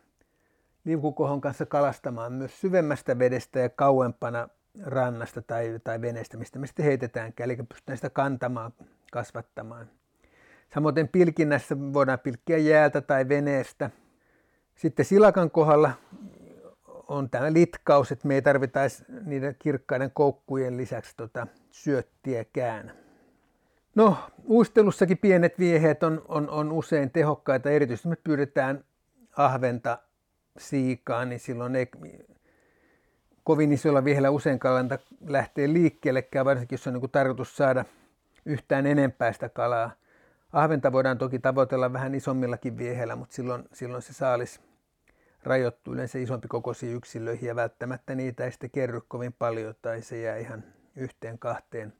liukukohon 0.84 1.40
kanssa 1.40 1.66
kalastamaan 1.66 2.32
myös 2.32 2.60
syvemmästä 2.60 3.18
vedestä 3.18 3.60
ja 3.60 3.68
kauempana 3.68 4.48
rannasta 4.84 5.42
tai, 5.42 5.80
tai 5.84 6.00
veneestä, 6.00 6.36
mistä 6.36 6.58
me 6.58 6.66
sitten 6.66 6.84
heitetäänkään, 6.84 7.50
eli 7.50 7.56
pystytään 7.56 7.98
sitä 7.98 8.10
kantamaan, 8.10 8.72
kasvattamaan. 9.12 9.90
Samoin 10.74 11.08
pilkinnässä 11.08 11.76
voidaan 11.92 12.18
pilkkiä 12.18 12.58
jäältä 12.58 13.00
tai 13.00 13.28
veneestä. 13.28 13.90
Sitten 14.74 15.04
silakan 15.04 15.50
kohdalla 15.50 15.92
on 17.08 17.30
tämä 17.30 17.52
litkaus, 17.52 18.12
että 18.12 18.28
me 18.28 18.34
ei 18.34 18.42
tarvitaisi 18.42 19.04
niiden 19.24 19.56
kirkkaiden 19.58 20.10
koukkujen 20.14 20.76
lisäksi 20.76 21.16
tota 21.16 21.46
syöttiäkään. 21.70 22.92
No, 23.94 24.16
uistelussakin 24.48 25.18
pienet 25.18 25.58
vieheet 25.58 26.02
on, 26.02 26.22
on, 26.28 26.50
on 26.50 26.72
usein 26.72 27.10
tehokkaita, 27.10 27.70
erityisesti 27.70 28.08
me 28.08 28.16
pyydetään 28.24 28.84
ahventa 29.36 29.98
siikaa, 30.58 31.24
niin 31.24 31.40
silloin 31.40 31.76
ei 31.76 31.90
kovin 33.50 33.72
isolla 33.72 34.04
viehellä 34.04 34.30
usein 34.30 34.58
kalanta 34.58 34.98
lähtee 35.26 35.72
liikkeellekään, 35.72 36.46
varsinkin 36.46 36.76
jos 36.76 36.86
on 36.86 36.94
niin 36.94 37.10
tarkoitus 37.10 37.56
saada 37.56 37.84
yhtään 38.46 38.86
enempää 38.86 39.32
sitä 39.32 39.48
kalaa. 39.48 39.90
Ahventa 40.52 40.92
voidaan 40.92 41.18
toki 41.18 41.38
tavoitella 41.38 41.92
vähän 41.92 42.14
isommillakin 42.14 42.78
vieheillä, 42.78 43.16
mutta 43.16 43.34
silloin, 43.34 43.64
silloin 43.72 44.02
se 44.02 44.12
saalis 44.12 44.60
rajoittuu 45.42 45.94
yleensä 45.94 46.18
isompi 46.18 46.48
kokoisiin 46.48 46.96
yksilöihin 46.96 47.46
ja 47.46 47.56
välttämättä 47.56 48.14
niitä 48.14 48.44
ei 48.44 48.50
sitten 48.52 48.70
kerry 48.70 49.00
kovin 49.08 49.32
paljon 49.32 49.74
tai 49.82 50.02
se 50.02 50.20
jää 50.20 50.36
ihan 50.36 50.64
yhteen 50.96 51.38
kahteen. 51.38 51.92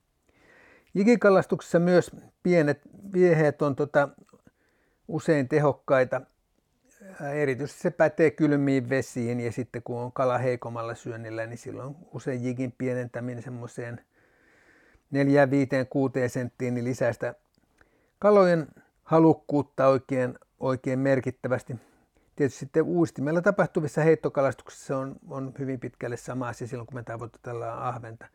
Jikikalastuksessa 0.95 1.78
myös 1.78 2.11
pienet 2.42 2.80
vieheet 3.12 3.62
on 3.62 3.76
tota, 3.76 4.09
usein 5.09 5.49
tehokkaita. 5.49 6.21
Erityisesti 7.35 7.83
se 7.83 7.90
pätee 7.90 8.30
kylmiin 8.30 8.88
vesiin 8.88 9.40
ja 9.40 9.52
sitten 9.52 9.83
kun 9.83 10.00
on 10.00 10.12
kala 10.12 10.38
heikommalla 10.38 10.95
syönnillä, 10.95 11.47
niin 11.47 11.59
silloin 11.59 11.97
usein 12.14 12.45
jikin 12.45 12.73
pienentäminen 12.78 13.42
semmoiseen 13.42 14.00
4, 15.11 15.50
5, 15.50 15.69
6 15.90 16.28
senttiin 16.28 16.75
niin 16.75 16.85
lisää 16.85 17.12
sitä 17.12 17.35
kalojen 18.19 18.66
halukkuutta 19.02 19.87
oikein, 19.87 20.38
oikein 20.61 20.99
merkittävästi. 20.99 21.76
Tietysti 22.37 22.59
sitten 22.59 22.83
uistimella 22.83 23.42
tapahtuvissa 23.42 24.02
heittokalastuksissa 24.02 24.99
on, 24.99 25.16
on 25.28 25.52
hyvin 25.59 25.80
pitkälle 25.80 26.16
sama 26.16 26.49
asia 26.49 26.66
silloin, 26.66 26.87
kun 26.87 26.95
me 26.95 27.02
tavoitellaan 27.02 27.83
ahventa. 27.83 28.26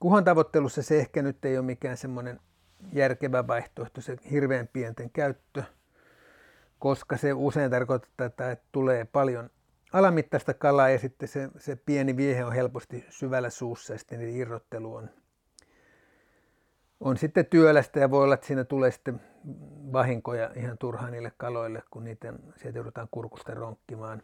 Kuhan 0.00 0.24
tavoittelussa 0.24 0.82
se 0.82 0.98
ehkä 0.98 1.22
nyt 1.22 1.44
ei 1.44 1.58
ole 1.58 1.66
mikään 1.66 1.96
semmoinen 1.96 2.40
järkevä 2.92 3.46
vaihtoehto, 3.46 4.00
se 4.00 4.16
hirveän 4.30 4.68
pienten 4.72 5.10
käyttö, 5.10 5.62
koska 6.84 7.16
se 7.16 7.32
usein 7.32 7.70
tarkoittaa, 7.70 8.26
että 8.26 8.56
tulee 8.72 9.04
paljon 9.04 9.50
alamittaista 9.92 10.54
kalaa 10.54 10.88
ja 10.88 10.98
sitten 10.98 11.28
se, 11.28 11.48
se 11.58 11.76
pieni 11.76 12.16
viehe 12.16 12.44
on 12.44 12.52
helposti 12.52 13.04
syvällä 13.08 13.50
suussa 13.50 13.92
ja 13.92 13.98
sitten 13.98 14.20
irrottelu 14.20 14.94
on 14.94 15.10
on 17.00 17.16
sitten 17.16 17.46
työlästä 17.46 18.00
ja 18.00 18.10
voi 18.10 18.24
olla, 18.24 18.34
että 18.34 18.46
siinä 18.46 18.64
tulee 18.64 18.90
sitten 18.90 19.20
vahinkoja 19.92 20.50
ihan 20.56 20.78
turhaan 20.78 21.12
niille 21.12 21.32
kaloille, 21.36 21.82
kun 21.90 22.04
niitä 22.04 22.32
sieltä 22.56 22.78
joudutaan 22.78 23.08
kurkusta 23.10 23.54
ronkkimaan. 23.54 24.22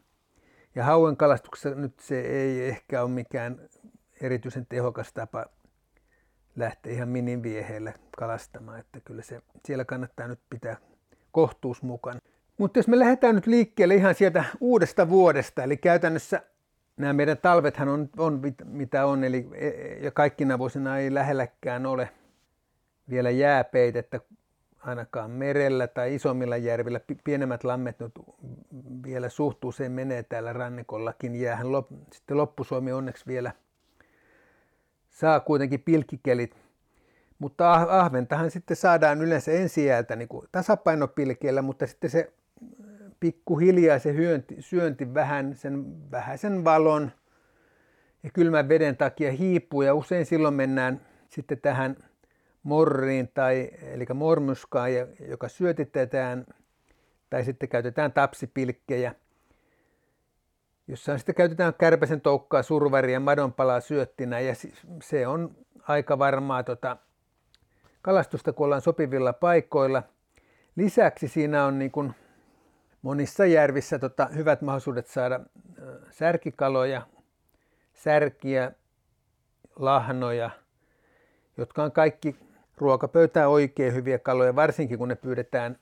Ja 0.75 0.85
hauen 0.85 1.17
kalastuksessa 1.17 1.71
nyt 1.71 2.01
se 2.01 2.21
ei 2.21 2.69
ehkä 2.69 3.03
ole 3.03 3.11
mikään 3.11 3.61
erityisen 4.21 4.67
tehokas 4.67 5.13
tapa 5.13 5.47
lähteä 6.57 6.93
ihan 6.93 7.09
minivieheille 7.09 7.95
kalastamaan, 8.17 8.81
että 8.81 9.01
kyllä 9.01 9.23
se 9.23 9.43
siellä 9.65 9.85
kannattaa 9.85 10.29
nyt 10.29 10.41
pitää 10.51 10.77
kohtuus 11.33 11.83
mukaan. 11.83 12.21
Mutta 12.61 12.79
jos 12.79 12.89
me 12.89 12.99
lähdetään 12.99 13.35
nyt 13.35 13.47
liikkeelle 13.47 13.95
ihan 13.95 14.15
sieltä 14.15 14.45
uudesta 14.61 15.09
vuodesta, 15.09 15.63
eli 15.63 15.77
käytännössä 15.77 16.43
nämä 16.97 17.13
meidän 17.13 17.39
talvethan 17.39 17.89
on, 17.89 18.09
on 18.19 18.41
mitä 18.65 19.07
on, 19.07 19.25
eli 19.25 19.49
e, 19.55 19.69
e, 19.69 19.99
ja 20.01 20.11
kaikkina 20.11 20.59
vuosina 20.59 20.99
ei 20.99 21.15
lähelläkään 21.15 21.87
ole 21.87 22.09
vielä 23.11 23.31
jääpeitettä 23.31 24.21
ainakaan 24.79 25.31
merellä 25.31 25.87
tai 25.87 26.15
isommilla 26.15 26.57
järvillä. 26.57 27.01
Pienemmät 27.25 27.65
lammet 27.65 28.01
nyt 28.01 28.13
vielä 29.05 29.29
suht 29.29 29.59
menee 29.89 30.23
täällä 30.23 30.53
rannikollakin 30.53 31.35
jäähän. 31.35 31.67
Sitten 32.13 32.37
loppusuomi 32.37 32.93
onneksi 32.93 33.27
vielä 33.27 33.53
saa 35.11 35.41
kuitenkin 35.41 35.83
pilkkikelit. 35.83 36.57
Mutta 37.39 37.73
ah-, 37.75 37.91
ahventahan 37.91 38.51
sitten 38.51 38.77
saadaan 38.77 39.23
yleensä 39.23 39.53
ensijäältä 39.53 40.17
niin 40.17 40.29
kuin 40.29 40.47
tasapainopilkeellä, 40.53 41.63
mutta 41.63 41.87
sitten 41.87 42.11
se 42.11 42.33
pikkuhiljaa 43.21 43.99
se 43.99 44.15
hyönti, 44.15 44.57
syönti 44.61 45.15
vähän 45.15 45.57
sen 45.57 46.11
vähäisen 46.11 46.65
valon 46.65 47.11
ja 48.23 48.31
kylmän 48.31 48.69
veden 48.69 48.97
takia 48.97 49.33
hiipuu 49.33 49.83
ja 49.83 49.95
usein 49.95 50.27
silloin 50.27 50.55
mennään 50.55 51.01
sitten 51.29 51.61
tähän 51.61 51.97
morriin 52.63 53.29
tai 53.35 53.71
eli 53.83 54.07
mormuskaan, 54.15 54.91
joka 55.29 55.49
syötitetään 55.49 56.47
tai 57.31 57.45
sitten 57.45 57.69
käytetään 57.69 58.13
tapsipilkkejä, 58.13 59.15
jossa 60.89 61.19
sitten 61.19 61.35
käytetään 61.35 61.75
kärpäsen 61.75 62.21
toukkaa, 62.21 62.63
survaria, 62.63 63.21
madonpalaa 63.21 63.81
syöttinä 63.81 64.41
ja 64.41 64.55
se 65.03 65.27
on 65.27 65.57
aika 65.89 66.19
varmaa 66.19 66.63
tota, 66.63 66.97
kalastusta, 68.03 68.53
kun 68.53 68.65
ollaan 68.65 68.81
sopivilla 68.81 69.33
paikoilla. 69.33 70.03
Lisäksi 70.77 71.29
siinä 71.29 71.65
on 71.65 71.79
niin 71.79 71.91
kuin 71.91 72.15
monissa 73.03 73.47
järvissä 73.47 73.99
tota, 73.99 74.27
hyvät 74.27 74.63
mahdollisuudet 74.63 75.07
saada 75.07 75.41
särkikaloja, 76.11 77.03
särkiä, 77.93 78.73
lahnoja, 79.77 80.51
jotka 81.57 81.83
on 81.83 81.93
kaikki 81.93 82.37
ruokapöytään 82.77 83.49
oikein 83.49 83.95
hyviä 83.95 84.19
kaloja, 84.19 84.57
varsinkin 84.57 84.99
kun 84.99 85.09
ne 85.09 85.15
pyydetään 85.15 85.79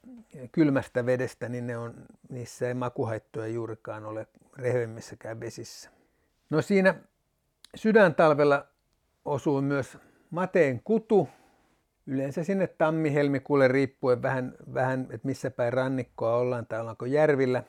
kylmästä 0.53 1.07
vedestä, 1.07 1.49
niin 1.49 1.67
ne 1.67 1.79
on, 1.79 1.95
niissä 2.29 2.69
ei 2.69 2.75
makuhaittoja 2.75 3.47
juurikaan 3.47 4.05
ole 4.05 4.27
rehvemmissäkään 4.57 5.41
vesissä. 5.41 5.91
No 6.51 6.63
siinä 6.63 6.95
sydäntalvella 7.75 8.67
osuu 9.25 9.63
myös 9.63 9.99
mateen 10.31 10.81
kutu, 10.85 11.29
yleensä 12.09 12.45
sinne 12.45 12.67
tammi-helmikuulle 12.67 13.69
riippuen 13.69 14.23
vähän, 14.23 14.55
vähän, 14.75 15.01
että 15.01 15.27
missä 15.27 15.51
päin 15.51 15.73
rannikkoa 15.73 16.37
ollaan 16.37 16.67
tai 16.67 16.81
ollaanko 16.81 17.07
järvillä. 17.07 17.63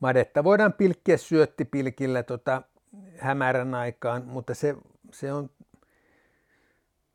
Madetta 0.00 0.44
voidaan 0.44 0.72
pilkkiä 0.72 1.16
syöttipilkillä 1.16 2.22
tota, 2.22 2.62
hämärän 3.18 3.74
aikaan, 3.74 4.24
mutta 4.26 4.54
se, 4.54 4.76
se 5.12 5.32
on, 5.32 5.50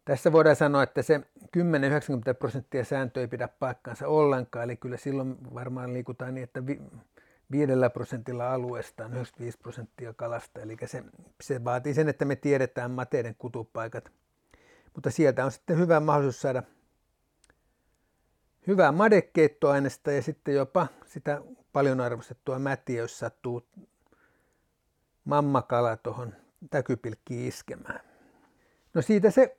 tässä 0.05 0.31
voidaan 0.31 0.55
sanoa, 0.55 0.83
että 0.83 1.01
se 1.01 1.21
10-90 1.57 2.33
prosenttia 2.39 2.85
sääntö 2.85 3.21
ei 3.21 3.27
pidä 3.27 3.47
paikkaansa 3.47 4.07
ollenkaan, 4.07 4.63
eli 4.63 4.75
kyllä 4.75 4.97
silloin 4.97 5.53
varmaan 5.53 5.93
liikutaan 5.93 6.35
niin, 6.35 6.43
että 6.43 6.67
vi, 6.67 6.81
viidellä 7.51 7.89
prosentilla 7.89 8.53
alueesta 8.53 9.05
on 9.05 9.13
95 9.13 9.57
prosenttia 9.57 10.13
kalasta, 10.13 10.61
eli 10.61 10.77
se, 10.85 11.03
se 11.41 11.63
vaatii 11.63 11.93
sen, 11.93 12.09
että 12.09 12.25
me 12.25 12.35
tiedetään 12.35 12.91
mateiden 12.91 13.35
kutupaikat. 13.35 14.11
Mutta 14.93 15.11
sieltä 15.11 15.45
on 15.45 15.51
sitten 15.51 15.77
hyvä 15.77 15.99
mahdollisuus 15.99 16.41
saada 16.41 16.63
hyvää 18.67 18.91
madekeittoainesta 18.91 20.11
ja 20.11 20.21
sitten 20.21 20.55
jopa 20.55 20.87
sitä 21.05 21.41
paljon 21.73 22.01
arvostettua 22.01 22.59
mätiä, 22.59 23.01
jos 23.01 23.19
sattuu 23.19 23.67
mammakala 25.25 25.97
tuohon 25.97 26.35
täkypilkkiin 26.69 27.47
iskemään. 27.47 27.99
No 28.93 29.01
siitä 29.01 29.31
se 29.31 29.57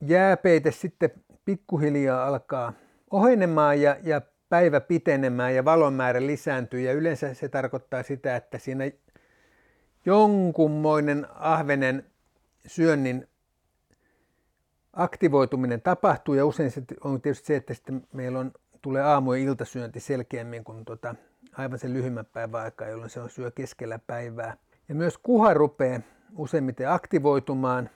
jääpeite 0.00 0.72
sitten 0.72 1.10
pikkuhiljaa 1.44 2.26
alkaa 2.26 2.72
ohenemaan 3.10 3.80
ja, 3.80 3.96
ja 4.02 4.20
päivä 4.48 4.80
pitenemään 4.80 5.54
ja 5.54 5.64
valon 5.64 5.92
määrä 5.92 6.26
lisääntyy 6.26 6.80
ja 6.80 6.92
yleensä 6.92 7.34
se 7.34 7.48
tarkoittaa 7.48 8.02
sitä, 8.02 8.36
että 8.36 8.58
siinä 8.58 8.84
jonkunmoinen 10.04 11.26
ahvenen 11.34 12.06
syönnin 12.66 13.28
aktivoituminen 14.96 15.82
tapahtuu 15.82 16.34
ja 16.34 16.46
usein 16.46 16.70
se 16.70 16.82
on 17.04 17.20
tietysti 17.20 17.46
se, 17.46 17.56
että 17.56 17.74
sitten 17.74 18.06
meillä 18.12 18.38
on, 18.38 18.52
tulee 18.82 19.02
aamu- 19.02 19.32
ja 19.32 19.40
iltasyönti 19.40 20.00
selkeämmin 20.00 20.64
kuin 20.64 20.84
tota, 20.84 21.14
aivan 21.52 21.78
sen 21.78 21.92
lyhyemmän 21.92 22.26
päivän 22.26 22.62
aikaa, 22.62 22.88
jolloin 22.88 23.10
se 23.10 23.20
on 23.20 23.30
syö 23.30 23.50
keskellä 23.50 23.98
päivää. 24.06 24.56
Ja 24.88 24.94
myös 24.94 25.18
kuha 25.18 25.54
rupeaa 25.54 26.00
useimmiten 26.36 26.90
aktivoitumaan 26.90 27.90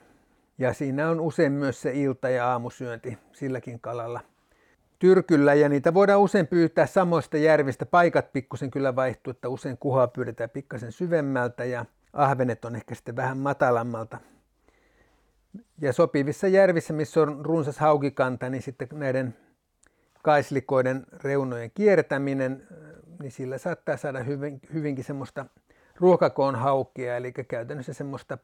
ja 0.58 0.72
siinä 0.72 1.10
on 1.10 1.20
usein 1.20 1.52
myös 1.52 1.82
se 1.82 1.92
ilta- 1.94 2.28
ja 2.28 2.50
aamusyönti 2.50 3.18
silläkin 3.32 3.80
kalalla 3.80 4.20
tyrkyllä 4.98 5.54
ja 5.54 5.68
niitä 5.68 5.94
voidaan 5.94 6.20
usein 6.20 6.46
pyytää 6.46 6.86
samoista 6.86 7.36
järvistä. 7.36 7.86
Paikat 7.86 8.32
pikkusen 8.32 8.70
kyllä 8.70 8.96
vaihtuu, 8.96 9.30
että 9.30 9.48
usein 9.48 9.78
kuhaa 9.78 10.08
pyydetään 10.08 10.50
pikkasen 10.50 10.92
syvemmältä 10.92 11.64
ja 11.64 11.84
ahvenet 12.12 12.64
on 12.64 12.76
ehkä 12.76 12.94
sitten 12.94 13.16
vähän 13.16 13.38
matalammalta. 13.38 14.18
Ja 15.80 15.92
sopivissa 15.92 16.48
järvissä, 16.48 16.92
missä 16.92 17.20
on 17.20 17.46
runsas 17.46 17.78
haukikanta, 17.78 18.50
niin 18.50 18.62
sitten 18.62 18.88
näiden 18.92 19.36
kaislikoiden 20.22 21.06
reunojen 21.22 21.70
kiertäminen, 21.70 22.66
niin 23.20 23.32
sillä 23.32 23.58
saattaa 23.58 23.96
saada 23.96 24.22
hyvin, 24.22 24.60
hyvinkin 24.72 25.04
semmoista 25.04 25.46
ruokakoon 25.96 26.56
haukea, 26.56 27.16
eli 27.16 27.32
käytännössä 27.32 27.92
semmoista 27.92 28.38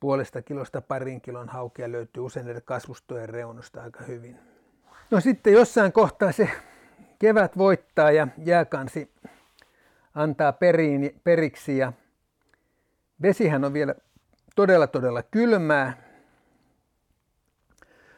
puolesta 0.00 0.42
kilosta 0.42 0.80
parin 0.80 1.20
kilon 1.20 1.48
haukea 1.48 1.92
löytyy 1.92 2.22
usein 2.22 2.46
näiden 2.46 2.62
kasvustojen 2.64 3.28
reunosta 3.28 3.82
aika 3.82 4.04
hyvin. 4.04 4.38
No 5.10 5.20
sitten 5.20 5.52
jossain 5.52 5.92
kohtaa 5.92 6.32
se 6.32 6.50
kevät 7.18 7.58
voittaa 7.58 8.10
ja 8.10 8.28
jääkansi 8.44 9.12
antaa 10.14 10.54
periksi 11.24 11.78
ja 11.78 11.92
vesihän 13.22 13.64
on 13.64 13.72
vielä 13.72 13.94
todella 14.54 14.86
todella 14.86 15.22
kylmää. 15.22 16.02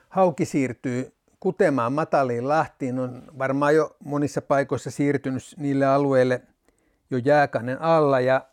Hauki 0.09 0.45
siirtyy 0.45 1.13
kutemaan 1.41 1.93
mataliin 1.93 2.49
lahtiin, 2.49 2.99
on 2.99 3.23
varmaan 3.39 3.75
jo 3.75 3.97
monissa 4.05 4.43
paikoissa 4.43 4.91
siirtynyt 4.91 5.43
niille 5.57 5.87
alueille 5.87 6.43
jo 7.11 7.19
jääkannen 7.19 7.83
alla 7.83 8.21
ja 8.21 8.47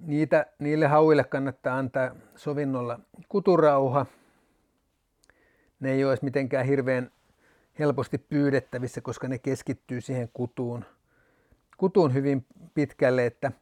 niitä, 0.00 0.46
niille 0.58 0.86
hauille 0.86 1.24
kannattaa 1.24 1.78
antaa 1.78 2.14
sovinnolla 2.36 3.00
kuturauha. 3.28 4.06
Ne 5.80 5.92
ei 5.92 6.04
ole 6.04 6.18
mitenkään 6.22 6.66
hirveän 6.66 7.10
helposti 7.78 8.18
pyydettävissä, 8.18 9.00
koska 9.00 9.28
ne 9.28 9.38
keskittyy 9.38 10.00
siihen 10.00 10.30
kutuun, 10.32 10.84
kutuun 11.76 12.14
hyvin 12.14 12.46
pitkälle, 12.74 13.26
että 13.26 13.52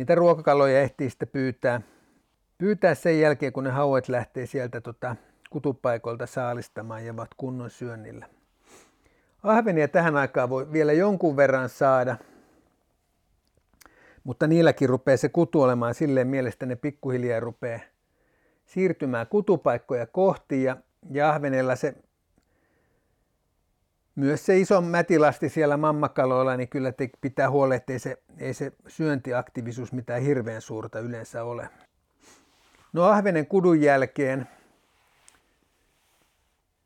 niitä 0.00 0.14
ruokakaloja 0.14 0.80
ehtii 0.80 1.10
sitten 1.10 1.28
pyytää, 1.28 1.80
pyytää 2.58 2.94
sen 2.94 3.20
jälkeen, 3.20 3.52
kun 3.52 3.64
ne 3.64 3.70
hauet 3.70 4.08
lähtee 4.08 4.46
sieltä 4.46 4.80
tota, 4.80 5.16
kutupaikoilta 5.50 6.26
saalistamaan 6.26 7.06
ja 7.06 7.12
ovat 7.12 7.30
kunnon 7.36 7.70
syönnillä. 7.70 8.26
Ahvenia 9.42 9.88
tähän 9.88 10.16
aikaan 10.16 10.50
voi 10.50 10.72
vielä 10.72 10.92
jonkun 10.92 11.36
verran 11.36 11.68
saada, 11.68 12.16
mutta 14.24 14.46
niilläkin 14.46 14.88
rupeaa 14.88 15.16
se 15.16 15.28
kutu 15.28 15.62
olemaan 15.62 15.94
silleen 15.94 16.28
mielestä 16.28 16.66
ne 16.66 16.76
pikkuhiljaa 16.76 17.40
rupeaa 17.40 17.80
siirtymään 18.66 19.26
kutupaikkoja 19.26 20.06
kohti 20.06 20.62
ja, 20.62 20.76
ja 21.10 21.30
ahvenella 21.30 21.76
se 21.76 21.94
myös 24.20 24.46
se 24.46 24.58
iso 24.58 24.80
mätilasti 24.80 25.48
siellä 25.48 25.76
mammakaloilla, 25.76 26.56
niin 26.56 26.68
kyllä 26.68 26.92
te 26.92 27.10
pitää 27.20 27.50
huolehtia, 27.50 27.96
että 27.96 28.10
ei 28.10 28.14
se, 28.14 28.22
ei 28.38 28.54
se 28.54 28.72
syöntiaktiivisuus 28.88 29.92
mitään 29.92 30.22
hirveän 30.22 30.62
suurta 30.62 30.98
yleensä 31.00 31.44
ole. 31.44 31.68
No 32.92 33.04
ahvenen 33.04 33.46
kudun 33.46 33.80
jälkeen. 33.80 34.48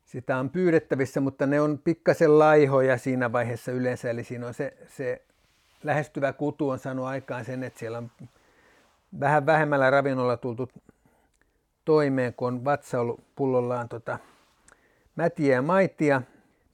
Sitä 0.05 0.37
on 0.37 0.49
pyydettävissä, 0.49 1.21
mutta 1.21 1.45
ne 1.45 1.61
on 1.61 1.79
pikkasen 1.83 2.39
laihoja 2.39 2.97
siinä 2.97 3.31
vaiheessa 3.31 3.71
yleensä, 3.71 4.09
eli 4.09 4.23
siinä 4.23 4.47
on 4.47 4.53
se, 4.53 4.77
se 4.87 5.21
lähestyvä 5.83 6.33
kutu 6.33 6.69
on 6.69 6.79
saanut 6.79 7.05
aikaan 7.05 7.45
sen, 7.45 7.63
että 7.63 7.79
siellä 7.79 7.97
on 7.97 8.11
vähän 9.19 9.45
vähemmällä 9.45 9.89
ravinnolla 9.89 10.37
tultu 10.37 10.69
toimeen, 11.85 12.33
kun 12.33 12.47
on 12.47 12.65
vatsa 12.65 12.99
ollut 12.99 13.23
pullollaan 13.35 13.89
tota, 13.89 14.19
mätiä 15.15 15.55
ja 15.55 15.61
maitia, 15.61 16.21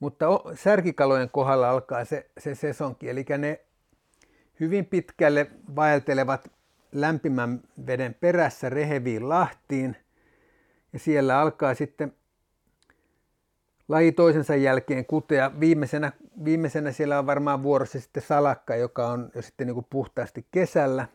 mutta 0.02 0.26
särkikalojen 0.54 1.30
kohdalla 1.30 1.70
alkaa 1.70 2.04
se, 2.04 2.30
se 2.38 2.54
sesonki, 2.54 3.10
eli 3.10 3.24
ne 3.38 3.60
hyvin 4.60 4.86
pitkälle 4.86 5.50
vaeltelevat 5.76 6.50
lämpimän 6.92 7.60
veden 7.86 8.14
perässä 8.14 8.70
reheviin 8.70 9.28
lahtiin, 9.28 9.96
ja 10.92 10.98
siellä 10.98 11.40
alkaa 11.40 11.74
sitten 11.74 12.12
laji 13.88 14.12
toisensa 14.12 14.54
jälkeen 14.56 15.06
kutea. 15.06 15.60
Viimeisenä, 15.60 16.12
viimeisenä 16.44 16.92
siellä 16.92 17.18
on 17.18 17.26
varmaan 17.26 17.62
vuorossa 17.62 18.00
sitten 18.00 18.22
salakka, 18.22 18.76
joka 18.76 19.06
on 19.06 19.30
jo 19.34 19.42
sitten 19.42 19.66
niin 19.66 19.74
kuin 19.74 19.86
puhtaasti 19.90 20.46
kesällä. 20.50 21.08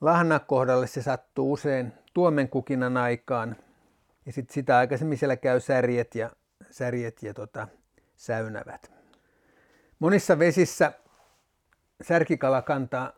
Lahnakohdalle 0.00 0.86
se 0.86 1.02
sattuu 1.02 1.52
usein 1.52 1.92
tuomenkukinan 2.14 2.96
aikaan. 2.96 3.56
Ja 4.26 4.32
sitten 4.32 4.54
sitä 4.54 4.78
aikaisemmin 4.78 5.18
siellä 5.18 5.36
käy 5.36 5.60
särjet 5.60 6.14
ja, 6.14 6.30
särjet 6.70 7.22
ja 7.22 7.34
tota, 7.34 7.68
säynävät. 8.16 8.92
Monissa 9.98 10.38
vesissä 10.38 10.92
särkikalakantaa 12.02 13.12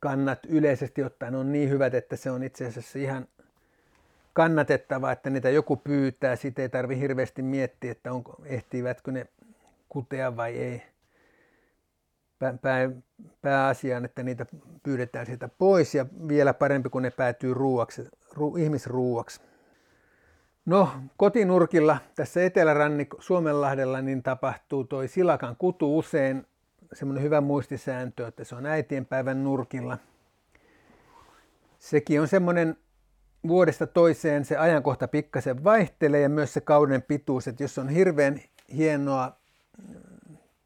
kannat 0.00 0.38
yleisesti 0.48 1.02
ottaen 1.02 1.34
on 1.34 1.52
niin 1.52 1.70
hyvät, 1.70 1.94
että 1.94 2.16
se 2.16 2.30
on 2.30 2.42
itse 2.42 2.66
asiassa 2.66 2.98
ihan 2.98 3.28
kannatettava, 4.32 5.12
että 5.12 5.30
niitä 5.30 5.50
joku 5.50 5.76
pyytää. 5.76 6.36
Siitä 6.36 6.62
ei 6.62 6.68
tarvi 6.68 6.98
hirveästi 6.98 7.42
miettiä, 7.42 7.92
että 7.92 8.12
onko, 8.12 8.42
ehtivätkö 8.44 9.12
ne 9.12 9.26
kutea 9.88 10.36
vai 10.36 10.56
ei. 10.56 10.82
Pää, 12.38 12.54
pää, 13.42 13.74
että 14.04 14.22
niitä 14.22 14.46
pyydetään 14.82 15.26
siitä 15.26 15.48
pois 15.48 15.94
ja 15.94 16.06
vielä 16.28 16.54
parempi, 16.54 16.88
kun 16.88 17.02
ne 17.02 17.10
päätyy 17.10 17.54
ruuaksi, 17.54 18.08
ru, 18.32 18.56
ihmisruuaksi. 18.56 19.40
No, 20.66 20.90
kotinurkilla 21.16 21.98
tässä 22.14 22.44
Etelärannik 22.44 23.08
Suomenlahdella 23.18 24.02
niin 24.02 24.22
tapahtuu 24.22 24.84
toi 24.84 25.08
silakan 25.08 25.56
kutu 25.56 25.98
usein. 25.98 26.46
Semmoinen 26.92 27.24
hyvä 27.24 27.40
muistisääntö, 27.40 28.26
että 28.26 28.44
se 28.44 28.54
on 28.54 28.66
äitienpäivän 28.66 29.44
nurkilla. 29.44 29.98
Sekin 31.78 32.20
on 32.20 32.28
semmoinen 32.28 32.76
vuodesta 33.48 33.86
toiseen 33.86 34.44
se 34.44 34.56
ajankohta 34.56 35.08
pikkasen 35.08 35.64
vaihtelee 35.64 36.20
ja 36.20 36.28
myös 36.28 36.52
se 36.52 36.60
kauden 36.60 37.02
pituus, 37.02 37.48
että 37.48 37.62
jos 37.62 37.78
on 37.78 37.88
hirveän 37.88 38.40
hienoa 38.74 39.36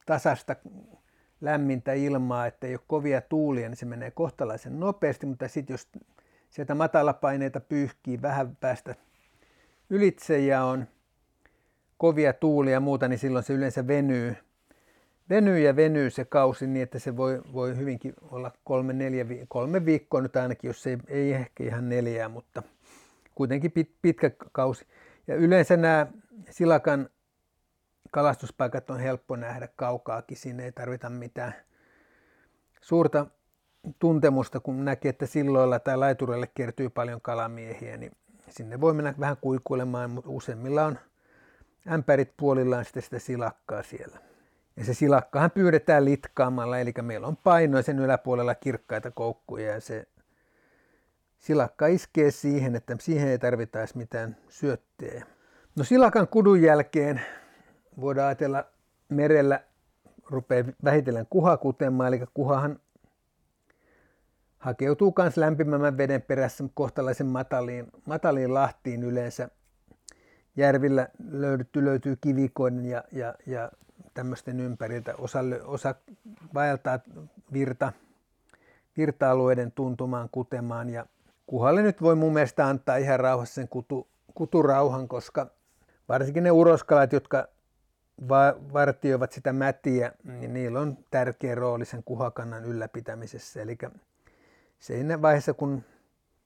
tasasta 0.06 0.56
lämmintä 1.40 1.92
ilmaa, 1.92 2.46
että 2.46 2.66
ei 2.66 2.74
ole 2.74 2.80
kovia 2.86 3.20
tuulia, 3.20 3.68
niin 3.68 3.76
se 3.76 3.86
menee 3.86 4.10
kohtalaisen 4.10 4.80
nopeasti, 4.80 5.26
mutta 5.26 5.48
sitten 5.48 5.74
jos 5.74 5.88
sieltä 6.50 6.74
matalapaineita 6.74 7.60
pyyhkii 7.60 8.22
vähän 8.22 8.56
päästä 8.56 8.94
ylitse 9.90 10.38
ja 10.38 10.64
on 10.64 10.86
kovia 11.98 12.32
tuulia 12.32 12.72
ja 12.72 12.80
muuta, 12.80 13.08
niin 13.08 13.18
silloin 13.18 13.44
se 13.44 13.52
yleensä 13.52 13.86
venyy, 13.86 14.36
venyy 15.30 15.58
ja 15.58 15.76
venyy 15.76 16.10
se 16.10 16.24
kausi 16.24 16.66
niin, 16.66 16.82
että 16.82 16.98
se 16.98 17.16
voi, 17.16 17.42
voi 17.52 17.76
hyvinkin 17.76 18.14
olla 18.22 18.52
kolme, 18.64 18.92
neljä, 18.92 19.26
kolme 19.48 19.84
viikkoa 19.84 20.20
nyt 20.20 20.36
ainakin, 20.36 20.68
jos 20.68 20.86
ei, 20.86 20.98
ei 21.08 21.32
ehkä 21.32 21.64
ihan 21.64 21.88
neljää, 21.88 22.28
mutta 22.28 22.62
kuitenkin 23.34 23.72
pit, 23.72 23.90
pitkä 24.02 24.30
kausi. 24.52 24.86
Ja 25.26 25.34
yleensä 25.34 25.76
nämä 25.76 26.06
silakan 26.50 27.08
kalastuspaikat 28.10 28.90
on 28.90 29.00
helppo 29.00 29.36
nähdä 29.36 29.68
kaukaakin, 29.76 30.36
sinne 30.36 30.64
ei 30.64 30.72
tarvita 30.72 31.10
mitään 31.10 31.54
suurta 32.80 33.26
tuntemusta, 33.98 34.60
kun 34.60 34.84
näkee, 34.84 35.08
että 35.08 35.26
silloilla 35.26 35.78
tai 35.78 35.96
laitureille 35.96 36.48
kertyy 36.54 36.90
paljon 36.90 37.20
kalamiehiä, 37.20 37.96
niin 37.96 38.12
sinne 38.50 38.80
voi 38.80 38.94
mennä 38.94 39.14
vähän 39.20 39.36
kuikuilemaan, 39.40 40.10
mutta 40.10 40.30
useimmilla 40.30 40.84
on 40.84 40.98
ämpärit 41.92 42.32
puolillaan 42.36 42.84
sitten 42.84 43.02
sitä 43.02 43.18
silakkaa 43.18 43.82
siellä. 43.82 44.18
Ja 44.76 44.84
se 44.84 44.94
silakkahan 44.94 45.50
pyydetään 45.50 46.04
litkaamalla, 46.04 46.78
eli 46.78 46.92
meillä 47.02 47.26
on 47.26 47.36
paino 47.36 47.82
sen 47.82 47.98
yläpuolella 47.98 48.54
kirkkaita 48.54 49.10
koukkuja 49.10 49.72
ja 49.72 49.80
se 49.80 50.06
silakka 51.38 51.86
iskee 51.86 52.30
siihen, 52.30 52.76
että 52.76 52.96
siihen 53.00 53.28
ei 53.28 53.38
tarvita 53.38 53.78
edes 53.78 53.94
mitään 53.94 54.36
syötteä. 54.48 55.26
No 55.76 55.84
silakan 55.84 56.28
kudun 56.28 56.62
jälkeen 56.62 57.20
voidaan 58.00 58.26
ajatella 58.26 58.64
merellä 59.08 59.60
rupeaa 60.30 60.64
vähitellen 60.84 61.26
kuha 61.30 61.56
kutemaan, 61.56 62.14
eli 62.14 62.26
kuhahan 62.34 62.80
hakeutuu 64.58 65.14
myös 65.18 65.36
lämpimämmän 65.36 65.98
veden 65.98 66.22
perässä 66.22 66.64
kohtalaisen 66.74 67.26
mataliin, 67.26 67.86
mataliin 68.06 68.54
lahtiin 68.54 69.02
yleensä. 69.02 69.48
Järvillä 70.56 71.08
löydetty 71.30 71.84
löytyy 71.84 72.16
kivikoiden 72.20 72.86
ja, 72.86 73.04
ja, 73.12 73.34
ja 73.46 73.70
tämmöisten 74.14 74.60
ympäriltä. 74.60 75.14
Osa, 75.18 75.40
osa 75.64 75.94
vaeltaa 76.54 76.98
virta, 77.52 77.92
virta-alueiden 78.96 79.72
tuntumaan 79.72 80.28
kutemaan 80.32 80.90
ja 80.90 81.06
kuhalle 81.46 81.82
nyt 81.82 82.02
voi 82.02 82.14
mun 82.14 82.32
mielestä 82.32 82.66
antaa 82.66 82.96
ihan 82.96 83.20
rauhassa 83.20 83.54
sen 83.54 83.68
kutu, 83.68 84.08
kuturauhan, 84.34 85.08
koska 85.08 85.46
varsinkin 86.08 86.44
ne 86.44 86.50
uroskalat, 86.50 87.12
jotka 87.12 87.48
va- 88.28 88.54
vartioivat 88.72 89.32
sitä 89.32 89.52
mätiä, 89.52 90.12
niin 90.24 90.54
niillä 90.54 90.80
on 90.80 90.98
tärkeä 91.10 91.54
rooli 91.54 91.84
sen 91.84 92.02
kuhakannan 92.04 92.64
ylläpitämisessä. 92.64 93.62
Eli 93.62 93.78
siinä 94.78 95.22
vaiheessa, 95.22 95.54
kun 95.54 95.84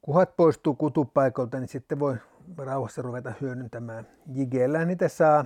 kuhat 0.03 0.37
poistuu 0.37 0.75
kutupaikolta, 0.75 1.61
niin 1.61 1.69
sitten 1.69 2.01
voi 2.01 2.17
rauhassa 2.59 3.03
ruveta 3.03 3.33
hyödyntämään. 3.41 4.07
Jigellä 4.35 4.85
niitä 4.85 5.09
saa. 5.09 5.45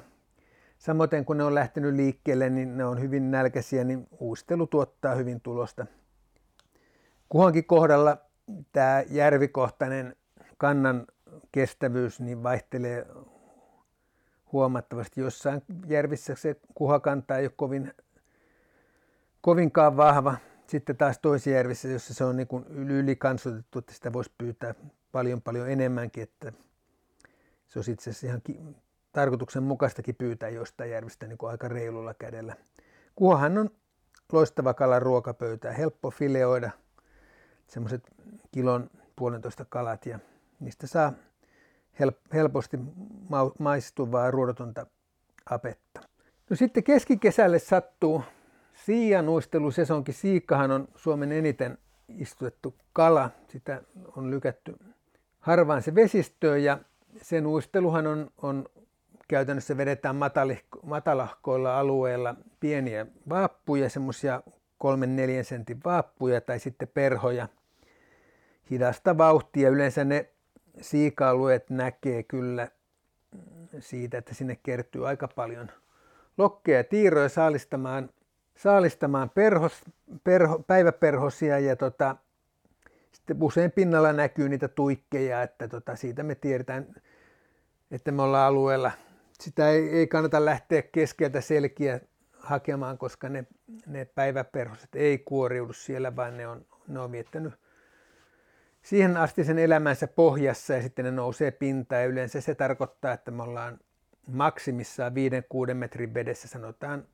Samoin 0.78 1.24
kun 1.26 1.36
ne 1.36 1.44
on 1.44 1.54
lähtenyt 1.54 1.94
liikkeelle, 1.94 2.50
niin 2.50 2.76
ne 2.76 2.84
on 2.84 3.00
hyvin 3.00 3.30
nälkäisiä, 3.30 3.84
niin 3.84 4.08
uistelu 4.20 4.66
tuottaa 4.66 5.14
hyvin 5.14 5.40
tulosta. 5.40 5.86
Kuhankin 7.28 7.64
kohdalla 7.64 8.18
tämä 8.72 9.02
järvikohtainen 9.10 10.16
kannan 10.56 11.06
kestävyys 11.52 12.20
niin 12.20 12.42
vaihtelee 12.42 13.06
huomattavasti. 14.52 15.20
Jossain 15.20 15.62
järvissä 15.86 16.34
se 16.34 16.56
kuhakanta 16.74 17.36
ei 17.36 17.44
ole 17.44 17.52
kovin, 17.56 17.94
kovinkaan 19.40 19.96
vahva. 19.96 20.36
Sitten 20.66 20.96
taas 20.96 21.18
toisissa 21.18 21.50
järvissä, 21.50 21.88
jossa 21.88 22.14
se 22.14 22.24
on 22.24 22.36
niin 22.36 22.48
ylikansotettu, 22.70 23.78
että 23.78 23.94
sitä 23.94 24.12
voisi 24.12 24.32
pyytää 24.38 24.74
paljon 25.12 25.42
paljon 25.42 25.70
enemmänkin, 25.70 26.22
että 26.22 26.52
se 27.66 27.78
olisi 27.78 27.92
itse 27.92 28.10
asiassa 28.10 28.26
ihan 28.26 28.42
ki- 28.42 28.60
tarkoituksenmukaistakin 29.12 30.14
pyytää 30.14 30.48
jostain 30.48 30.90
järvistä 30.90 31.26
niin 31.26 31.38
kuin 31.38 31.50
aika 31.50 31.68
reilulla 31.68 32.14
kädellä. 32.14 32.56
Kuhahan 33.14 33.58
on 33.58 33.70
loistava 34.32 34.74
kalan 34.74 35.02
ruokapöytää, 35.02 35.72
helppo 35.72 36.10
fileoida 36.10 36.70
semmoiset 37.66 38.10
kilon 38.52 38.90
puolentoista 39.16 39.64
kalat 39.64 40.06
ja 40.06 40.18
niistä 40.60 40.86
saa 40.86 41.12
helposti 42.32 42.78
maistuvaa 43.58 44.30
ruodotonta 44.30 44.86
apetta. 45.50 46.00
No 46.50 46.56
sitten 46.56 46.84
keskikesälle 46.84 47.58
sattuu 47.58 48.22
siianuistelusesonkin. 48.84 50.14
Siikkahan 50.14 50.70
on 50.70 50.88
Suomen 50.96 51.32
eniten 51.32 51.78
istutettu 52.08 52.74
kala. 52.92 53.30
Sitä 53.48 53.82
on 54.16 54.30
lykätty 54.30 54.76
harvaan 55.40 55.82
se 55.82 55.94
vesistöön 55.94 56.64
ja 56.64 56.78
sen 57.22 57.46
uisteluhan 57.46 58.06
on, 58.06 58.30
on 58.42 58.68
käytännössä 59.28 59.76
vedetään 59.76 60.16
matalahkoilla 60.82 61.78
alueilla 61.78 62.34
pieniä 62.60 63.06
vaappuja, 63.28 63.90
semmoisia 63.90 64.42
kolmen 64.78 65.16
neljän 65.16 65.44
sentin 65.44 65.80
vaappuja 65.84 66.40
tai 66.40 66.58
sitten 66.58 66.88
perhoja. 66.88 67.48
Hidasta 68.70 69.18
vauhtia. 69.18 69.68
Yleensä 69.70 70.04
ne 70.04 70.30
siika-alueet 70.80 71.70
näkee 71.70 72.22
kyllä 72.22 72.68
siitä, 73.78 74.18
että 74.18 74.34
sinne 74.34 74.58
kertyy 74.62 75.08
aika 75.08 75.28
paljon 75.28 75.70
lokkeja 76.38 76.78
ja 76.78 76.84
tiiroja 76.84 77.28
saalistamaan, 77.28 78.10
saalistamaan 78.56 79.30
perhos, 79.30 79.84
perho, 80.24 80.58
päiväperhosia 80.58 81.58
ja 81.58 81.76
tota, 81.76 82.16
sitten 83.12 83.36
usein 83.42 83.72
pinnalla 83.72 84.12
näkyy 84.12 84.48
niitä 84.48 84.68
tuikkeja, 84.68 85.42
että 85.42 85.68
tota, 85.68 85.96
siitä 85.96 86.22
me 86.22 86.34
tiedetään, 86.34 86.94
että 87.90 88.12
me 88.12 88.22
ollaan 88.22 88.46
alueella. 88.46 88.92
Sitä 89.40 89.70
ei, 89.70 89.88
ei 89.88 90.06
kannata 90.06 90.44
lähteä 90.44 90.82
keskeltä 90.82 91.40
selkiä 91.40 92.00
hakemaan, 92.38 92.98
koska 92.98 93.28
ne, 93.28 93.46
ne 93.86 94.04
päiväperhoset 94.04 94.94
ei 94.94 95.18
kuoriudu 95.18 95.72
siellä, 95.72 96.16
vaan 96.16 96.36
ne 96.36 96.48
on, 96.48 96.66
ne 96.88 97.00
on 97.00 97.12
viettänyt 97.12 97.54
siihen 98.82 99.16
asti 99.16 99.44
sen 99.44 99.58
elämänsä 99.58 100.06
pohjassa 100.06 100.74
ja 100.74 100.82
sitten 100.82 101.04
ne 101.04 101.10
nousee 101.10 101.50
pintaan 101.50 102.02
ja 102.02 102.08
yleensä 102.08 102.40
se 102.40 102.54
tarkoittaa, 102.54 103.12
että 103.12 103.30
me 103.30 103.42
ollaan 103.42 103.78
maksimissaan 104.26 105.12
5-6 105.70 105.74
metrin 105.74 106.14
vedessä, 106.14 106.48
sanotaan 106.48 107.04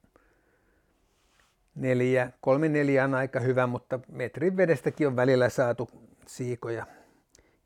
neljä, 1.74 2.30
kolme 2.40 2.68
neljä 2.68 3.04
on 3.04 3.14
aika 3.14 3.40
hyvä, 3.40 3.66
mutta 3.66 4.00
metrin 4.08 4.56
vedestäkin 4.56 5.06
on 5.06 5.16
välillä 5.16 5.48
saatu 5.48 5.90
siikoja, 6.26 6.86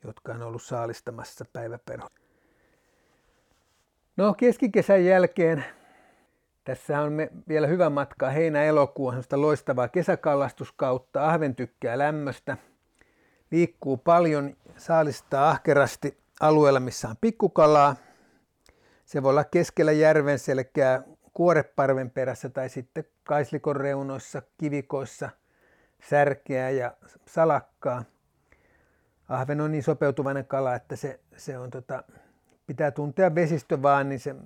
jotka 0.05 0.33
on 0.33 0.43
ollut 0.43 0.63
saalistamassa 0.63 1.45
päiväperho. 1.53 2.09
No 4.17 4.35
keskikesän 4.35 5.05
jälkeen 5.05 5.65
tässä 6.65 7.01
on 7.01 7.13
me 7.13 7.31
vielä 7.49 7.67
hyvä 7.67 7.91
matka 7.91 8.31
heinä-elokuun, 8.31 9.23
loistavaa 9.33 9.89
kesäkallastuskautta, 9.89 11.29
ahven 11.29 11.55
tykkää 11.55 11.99
lämmöstä– 11.99 12.57
liikkuu 13.51 13.97
paljon, 13.97 14.57
saalistaa 14.77 15.51
ahkerasti 15.51 16.19
alueella, 16.41 16.81
missä 16.81 17.09
on 17.09 17.17
pikkukalaa. 17.21 17.97
Se 19.05 19.23
voi 19.23 19.31
olla 19.31 19.45
keskellä 19.45 19.93
järven 19.93 20.39
selkää 20.39 21.03
kuoreparven 21.37 22.11
perässä 22.11 22.49
tai 22.49 22.69
sitten 22.69 23.05
kaislikon 23.25 23.77
reunoissa, 23.77 24.43
kivikoissa, 24.59 25.31
särkeä 26.11 26.71
ja 26.71 26.97
salakkaa. 27.27 28.05
Ahven 29.29 29.61
on 29.61 29.73
niin 29.73 29.83
sopeutuvainen 29.83 30.47
kala, 30.47 30.75
että 30.75 30.97
se, 30.97 31.21
se 31.37 31.59
on 31.59 31.71
tota, 31.71 32.05
pitää 32.67 32.91
tuntea 32.91 33.35
vesistö 33.35 33.83
vaan 33.83 34.09
niin 34.09 34.21
se, 34.21 34.37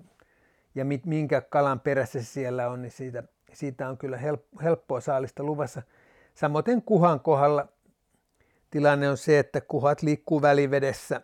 ja 0.74 0.84
mit, 0.84 1.06
minkä 1.06 1.40
kalan 1.40 1.80
perässä 1.80 2.22
se 2.22 2.26
siellä 2.26 2.68
on, 2.68 2.82
niin 2.82 2.92
siitä, 2.92 3.22
siitä 3.52 3.88
on 3.88 3.98
kyllä 3.98 4.18
helppoa 4.62 5.00
saalista 5.00 5.42
luvassa. 5.42 5.82
Samoin 6.34 6.82
kuhan 6.84 7.20
kohdalla 7.20 7.68
tilanne 8.70 9.10
on 9.10 9.16
se, 9.16 9.38
että 9.38 9.60
kuhat 9.60 10.02
liikkuu 10.02 10.42
välivedessä 10.42 11.20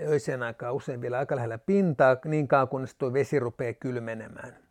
öisen 0.00 0.42
aikaa 0.42 0.72
usein 0.72 1.00
vielä 1.00 1.18
aika 1.18 1.36
lähellä 1.36 1.58
pintaa, 1.58 2.16
niin 2.24 2.48
kauan 2.48 2.68
kunnes 2.68 2.94
tuo 2.94 3.12
vesi 3.12 3.38
rupeaa 3.38 3.72
kylmenemään. 3.72 4.67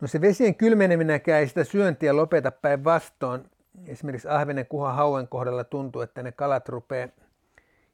No 0.00 0.08
se 0.08 0.20
vesien 0.20 0.54
kylmeneminen 0.54 1.20
ei 1.38 1.48
sitä 1.48 1.64
syöntiä 1.64 2.16
lopeta 2.16 2.50
päinvastoin. 2.50 3.50
Esimerkiksi 3.86 4.28
ahvenen 4.28 4.66
kuhan 4.66 4.94
hauen 4.94 5.28
kohdalla 5.28 5.64
tuntuu, 5.64 6.02
että 6.02 6.22
ne 6.22 6.32
kalat 6.32 6.68
rupeaa 6.68 7.08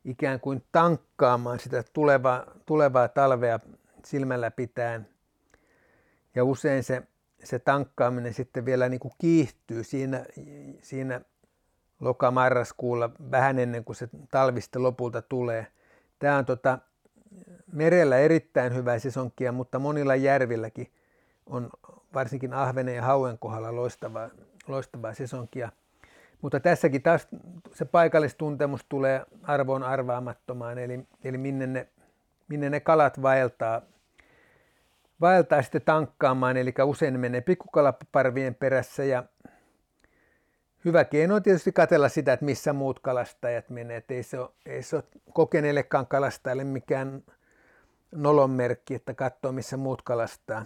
ikään 0.05 0.41
kuin 0.41 0.65
tankkaamaan 0.73 1.59
sitä 1.59 1.85
tulevaa, 1.93 2.45
tulevaa 2.67 3.09
talvea 3.09 3.59
silmällä 4.05 4.51
pitäen. 4.51 5.09
Ja 6.35 6.45
usein 6.45 6.85
se, 6.85 7.03
se 7.45 7.59
tankkaaminen 7.59 8.35
sitten 8.35 8.65
vielä 8.65 8.89
niin 8.89 9.01
kuin 9.01 9.15
kiihtyy 9.19 9.85
siinä, 9.85 10.25
siinä 10.83 11.21
loka-marraskuulla 12.01 13.11
vähän 13.31 13.59
ennen 13.59 13.85
kuin 13.85 13.97
se 13.97 14.09
talvista 14.31 14.83
lopulta 14.83 15.23
tulee. 15.23 15.67
Tämä 16.19 16.39
on 16.39 16.45
tota, 16.45 16.79
merellä 17.73 18.19
erittäin 18.19 18.75
hyvä 18.75 18.99
sesonkia, 18.99 19.53
mutta 19.53 19.79
monilla 19.79 20.17
järvilläkin 20.17 20.93
on 21.51 21.71
varsinkin 22.15 22.55
ahvenen 22.55 22.97
ja 22.97 23.03
hauen 23.03 23.39
kohdalla 23.39 23.77
loistavaa, 23.77 24.29
loistavaa 24.69 25.15
sesonkia. 25.15 25.73
Mutta 26.43 26.61
tässäkin 26.61 27.03
taas 27.03 27.29
se 27.73 27.85
paikallistuntemus 27.85 28.87
tulee 28.89 29.27
arvoon 29.43 29.83
arvaamattomaan, 29.83 30.79
eli, 30.79 31.07
eli 31.25 31.39
minne, 31.39 31.67
ne, 31.67 31.89
minne 32.49 32.71
ne 32.71 32.81
kalat 32.81 33.23
vaeltaa, 33.23 33.83
vaeltaa 35.21 35.63
sitten 35.63 35.83
tankkaamaan, 35.83 36.57
eli 36.57 36.75
usein 36.85 37.21
menee 37.21 37.41
pikkukalaparvien 37.41 38.55
perässä 38.55 39.05
ja 39.05 39.25
hyvä 40.85 41.05
keino 41.05 41.35
on 41.35 41.43
tietysti 41.43 41.73
katella 41.73 42.09
sitä, 42.09 42.33
että 42.33 42.45
missä 42.45 42.73
muut 42.73 43.01
kalastajat 43.01 43.71
menee, 43.71 44.05
ei 44.09 44.23
se 44.23 44.39
ole, 44.39 44.51
ei 44.67 44.83
se 44.83 44.97
ole 44.97 45.05
kokeneellekaan 45.33 46.07
kalastajalle 46.07 46.65
mikään 46.65 47.23
nolon 48.13 48.51
merkki, 48.51 48.95
että 48.95 49.15
katsoo 49.15 49.53
missä 49.53 49.77
muut 49.77 50.03
kalastaa. 50.03 50.65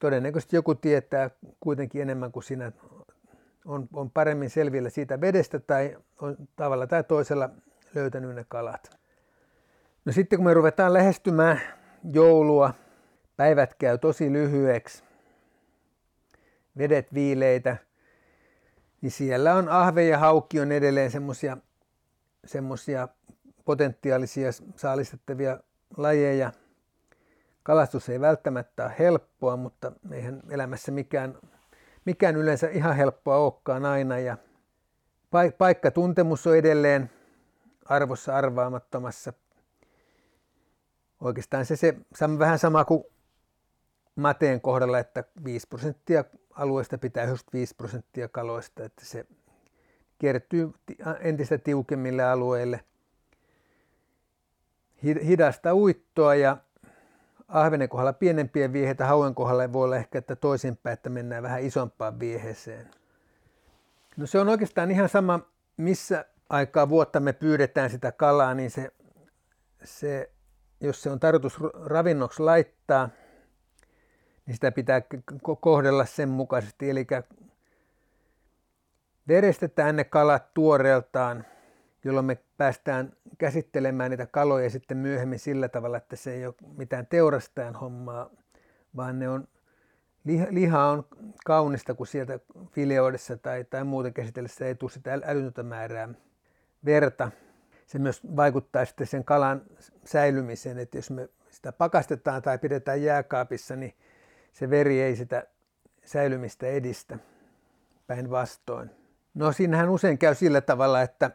Todennäköisesti 0.00 0.56
joku 0.56 0.74
tietää 0.74 1.30
kuitenkin 1.60 2.02
enemmän 2.02 2.32
kuin 2.32 2.42
sinä 2.42 2.72
on, 3.64 3.88
on 3.92 4.10
paremmin 4.10 4.50
selvillä 4.50 4.90
siitä 4.90 5.20
vedestä 5.20 5.58
tai 5.58 5.96
on 6.20 6.36
tavalla 6.56 6.86
tai 6.86 7.04
toisella 7.04 7.50
löytänyt 7.94 8.34
ne 8.34 8.44
kalat. 8.48 8.90
No 10.04 10.12
sitten 10.12 10.38
kun 10.38 10.46
me 10.46 10.54
ruvetaan 10.54 10.92
lähestymään 10.92 11.60
joulua, 12.12 12.74
päivät 13.36 13.74
käy 13.74 13.98
tosi 13.98 14.32
lyhyeksi, 14.32 15.04
vedet 16.78 17.14
viileitä, 17.14 17.76
niin 19.00 19.12
siellä 19.12 19.54
on 19.54 19.68
ahve 19.68 20.04
ja 20.04 20.18
haukki 20.18 20.60
on 20.60 20.72
edelleen 20.72 21.10
semmoisia 21.10 21.56
semmosia 22.46 23.08
potentiaalisia 23.64 24.50
saalistettavia 24.76 25.60
lajeja. 25.96 26.52
Kalastus 27.62 28.08
ei 28.08 28.20
välttämättä 28.20 28.84
ole 28.84 28.94
helppoa, 28.98 29.56
mutta 29.56 29.92
eihän 30.12 30.42
elämässä 30.50 30.92
mikään, 30.92 31.38
mikään 32.04 32.36
yleensä 32.36 32.68
ihan 32.68 32.96
helppoa 32.96 33.36
olekaan 33.36 33.84
aina. 33.84 34.18
Ja 34.18 34.36
paikkatuntemus 35.58 36.46
on 36.46 36.56
edelleen 36.56 37.10
arvossa 37.84 38.36
arvaamattomassa. 38.36 39.32
Oikeastaan 41.20 41.66
se, 41.66 41.76
se 41.76 41.94
vähän 42.38 42.58
sama 42.58 42.84
kuin 42.84 43.04
mateen 44.16 44.60
kohdalla, 44.60 44.98
että 44.98 45.24
5 45.44 45.66
prosenttia 45.68 46.24
alueesta 46.54 46.98
pitää 46.98 47.24
just 47.24 47.52
5 47.52 47.74
prosenttia 47.76 48.28
kaloista, 48.28 48.84
että 48.84 49.04
se 49.04 49.26
kiertyy 50.18 50.72
entistä 51.20 51.58
tiukemmille 51.58 52.24
alueille. 52.24 52.84
Hidasta 55.04 55.74
uittoa 55.74 56.34
ja 56.34 56.56
ahvenen 57.50 57.88
kohdalla 57.88 58.12
pienempiä 58.12 58.72
vieheitä, 58.72 59.06
hauen 59.06 59.34
kohdalla 59.34 59.72
voi 59.72 59.84
olla 59.84 59.96
ehkä 59.96 60.18
että 60.18 60.36
toisinpäin, 60.36 60.94
että 60.94 61.10
mennään 61.10 61.42
vähän 61.42 61.62
isompaan 61.62 62.20
vieheeseen. 62.20 62.90
No 64.16 64.26
se 64.26 64.38
on 64.38 64.48
oikeastaan 64.48 64.90
ihan 64.90 65.08
sama, 65.08 65.40
missä 65.76 66.24
aikaa 66.48 66.88
vuotta 66.88 67.20
me 67.20 67.32
pyydetään 67.32 67.90
sitä 67.90 68.12
kalaa, 68.12 68.54
niin 68.54 68.70
se, 68.70 68.90
se 69.84 70.30
jos 70.80 71.02
se 71.02 71.10
on 71.10 71.20
tarkoitus 71.20 71.58
ravinnoksi 71.84 72.42
laittaa, 72.42 73.08
niin 74.46 74.54
sitä 74.54 74.72
pitää 74.72 75.02
kohdella 75.60 76.04
sen 76.04 76.28
mukaisesti. 76.28 76.90
Eli 76.90 77.06
verestetään 79.28 79.96
ne 79.96 80.04
kalat 80.04 80.54
tuoreeltaan, 80.54 81.44
jolloin 82.04 82.26
me 82.26 82.38
päästään 82.56 83.12
käsittelemään 83.38 84.10
niitä 84.10 84.26
kaloja 84.26 84.70
sitten 84.70 84.96
myöhemmin 84.96 85.38
sillä 85.38 85.68
tavalla, 85.68 85.96
että 85.96 86.16
se 86.16 86.32
ei 86.32 86.46
ole 86.46 86.54
mitään 86.76 87.06
teurastajan 87.06 87.74
hommaa, 87.74 88.30
vaan 88.96 89.18
ne 89.18 89.28
on, 89.28 89.48
liha 90.50 90.84
on 90.84 91.06
kaunista, 91.44 91.94
kun 91.94 92.06
sieltä 92.06 92.38
fileoidessa 92.72 93.36
tai, 93.36 93.64
tai 93.64 93.84
muuten 93.84 94.14
käsitellessä 94.14 94.66
ei 94.66 94.74
tule 94.74 94.90
sitä 94.90 95.18
älytöntä 95.24 95.62
määrää 95.62 96.08
verta. 96.84 97.30
Se 97.86 97.98
myös 97.98 98.20
vaikuttaa 98.36 98.84
sitten 98.84 99.06
sen 99.06 99.24
kalan 99.24 99.62
säilymiseen, 100.04 100.78
että 100.78 100.98
jos 100.98 101.10
me 101.10 101.28
sitä 101.50 101.72
pakastetaan 101.72 102.42
tai 102.42 102.58
pidetään 102.58 103.02
jääkaapissa, 103.02 103.76
niin 103.76 103.94
se 104.52 104.70
veri 104.70 105.00
ei 105.00 105.16
sitä 105.16 105.46
säilymistä 106.04 106.66
edistä 106.66 107.18
päinvastoin. 108.06 108.90
No 109.34 109.52
siinähän 109.52 109.88
usein 109.88 110.18
käy 110.18 110.34
sillä 110.34 110.60
tavalla, 110.60 111.02
että 111.02 111.30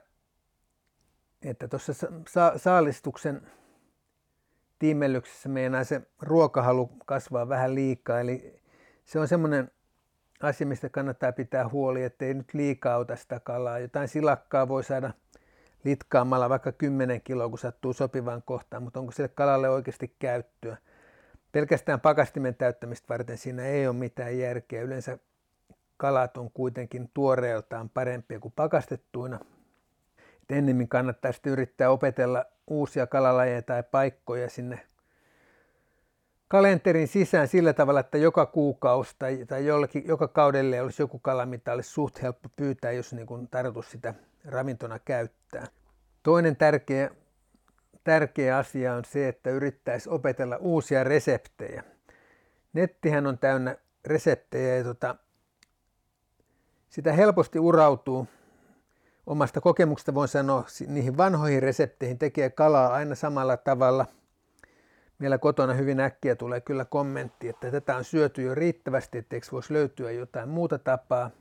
että 1.42 1.68
tuossa 1.68 1.94
sa- 2.28 2.54
saalistuksen 2.58 3.42
tiimellyksessä 4.80 5.50
meinaa 5.50 5.84
se 5.84 6.02
ruokahalu 6.22 6.90
kasvaa 7.06 7.50
vähän 7.50 7.76
liikaa, 7.76 8.20
eli 8.20 8.62
se 9.06 9.20
on 9.20 9.28
semmoinen 9.28 9.72
asia, 10.42 10.68
mistä 10.68 10.90
kannattaa 10.90 11.32
pitää 11.32 11.70
huoli, 11.70 12.04
ettei 12.04 12.34
nyt 12.34 12.54
liikaa 12.54 12.98
ota 12.98 13.16
sitä 13.16 13.40
kalaa. 13.40 13.80
Jotain 13.80 14.08
silakkaa 14.08 14.68
voi 14.68 14.84
saada 14.84 15.14
litkaamalla 15.84 16.50
vaikka 16.50 16.72
10 16.72 17.22
kiloa, 17.22 17.50
kun 17.50 17.60
sattuu 17.60 17.94
sopivaan 17.94 18.44
kohtaan, 18.46 18.84
mutta 18.84 19.00
onko 19.00 19.12
sille 19.12 19.30
kalalle 19.30 19.70
oikeasti 19.70 20.16
käyttöä? 20.20 20.78
Pelkästään 21.52 22.02
pakastimen 22.02 22.56
täyttämistä 22.56 23.08
varten 23.10 23.38
siinä 23.38 23.64
ei 23.66 23.88
ole 23.88 23.96
mitään 23.96 24.38
järkeä. 24.38 24.82
Yleensä 24.82 25.18
kalat 25.98 26.38
on 26.38 26.52
kuitenkin 26.52 27.12
tuoreeltaan 27.14 27.90
parempia 27.90 28.40
kuin 28.40 28.54
pakastettuina. 28.56 29.40
Ennemmin 30.50 30.90
kannattaa 30.90 31.32
yrittää 31.46 31.90
opetella 31.90 32.46
uusia 32.68 33.08
kalalajeja 33.08 33.62
tai 33.62 33.84
paikkoja 33.84 34.50
sinne 34.50 34.80
kalenterin 36.48 37.08
sisään 37.08 37.48
sillä 37.48 37.74
tavalla, 37.74 38.00
että 38.00 38.18
joka 38.18 38.46
kuukausi 38.46 39.16
tai, 39.20 39.46
tai 39.48 39.66
jollekin, 39.66 40.08
joka 40.08 40.28
kaudelle 40.28 40.82
olisi 40.82 41.02
joku 41.02 41.20
kala, 41.20 41.46
mitä 41.46 41.74
olisi 41.74 41.90
suht 41.90 42.22
helppo 42.22 42.50
pyytää, 42.56 42.92
jos 42.92 43.14
niin 43.14 43.28
kuin 43.28 43.48
tarkoitus 43.48 43.92
sitä 43.92 44.14
ravintona 44.46 45.00
käyttää. 45.00 45.68
Toinen 46.24 46.56
tärkeä 46.56 47.10
tärkeä 48.06 48.58
asia 48.58 48.94
on 48.94 49.06
se, 49.06 49.28
että 49.28 49.50
yrittäisi 49.50 50.10
opetella 50.10 50.58
uusia 50.58 51.04
reseptejä. 51.04 51.84
Nettihän 52.74 53.28
on 53.28 53.38
täynnä 53.38 53.76
reseptejä 54.06 54.76
ja 54.76 54.84
tota, 54.84 55.16
sitä 56.90 57.14
helposti 57.14 57.60
urautuu. 57.60 58.28
Omasta 59.28 59.62
kokemuksesta 59.62 60.14
voin 60.14 60.28
sanoa, 60.28 60.66
niihin 60.88 61.18
vanhoihin 61.18 61.64
resepteihin 61.64 62.18
tekee 62.18 62.50
kalaa 62.50 62.94
aina 62.94 63.16
samalla 63.16 63.58
tavalla. 63.58 64.06
Meillä 65.20 65.38
kotona 65.38 65.74
hyvin 65.74 66.00
äkkiä 66.00 66.36
tulee 66.36 66.62
kyllä 66.62 66.86
kommentti, 66.86 67.50
että 67.50 67.72
tätä 67.72 67.96
on 67.96 68.04
syöty 68.04 68.42
jo 68.42 68.56
riittävästi, 68.56 69.18
etteikö 69.18 69.48
voisi 69.52 69.74
löytyä 69.74 70.12
jotain 70.12 70.50
muuta 70.50 70.80
tapaa. 70.80 71.32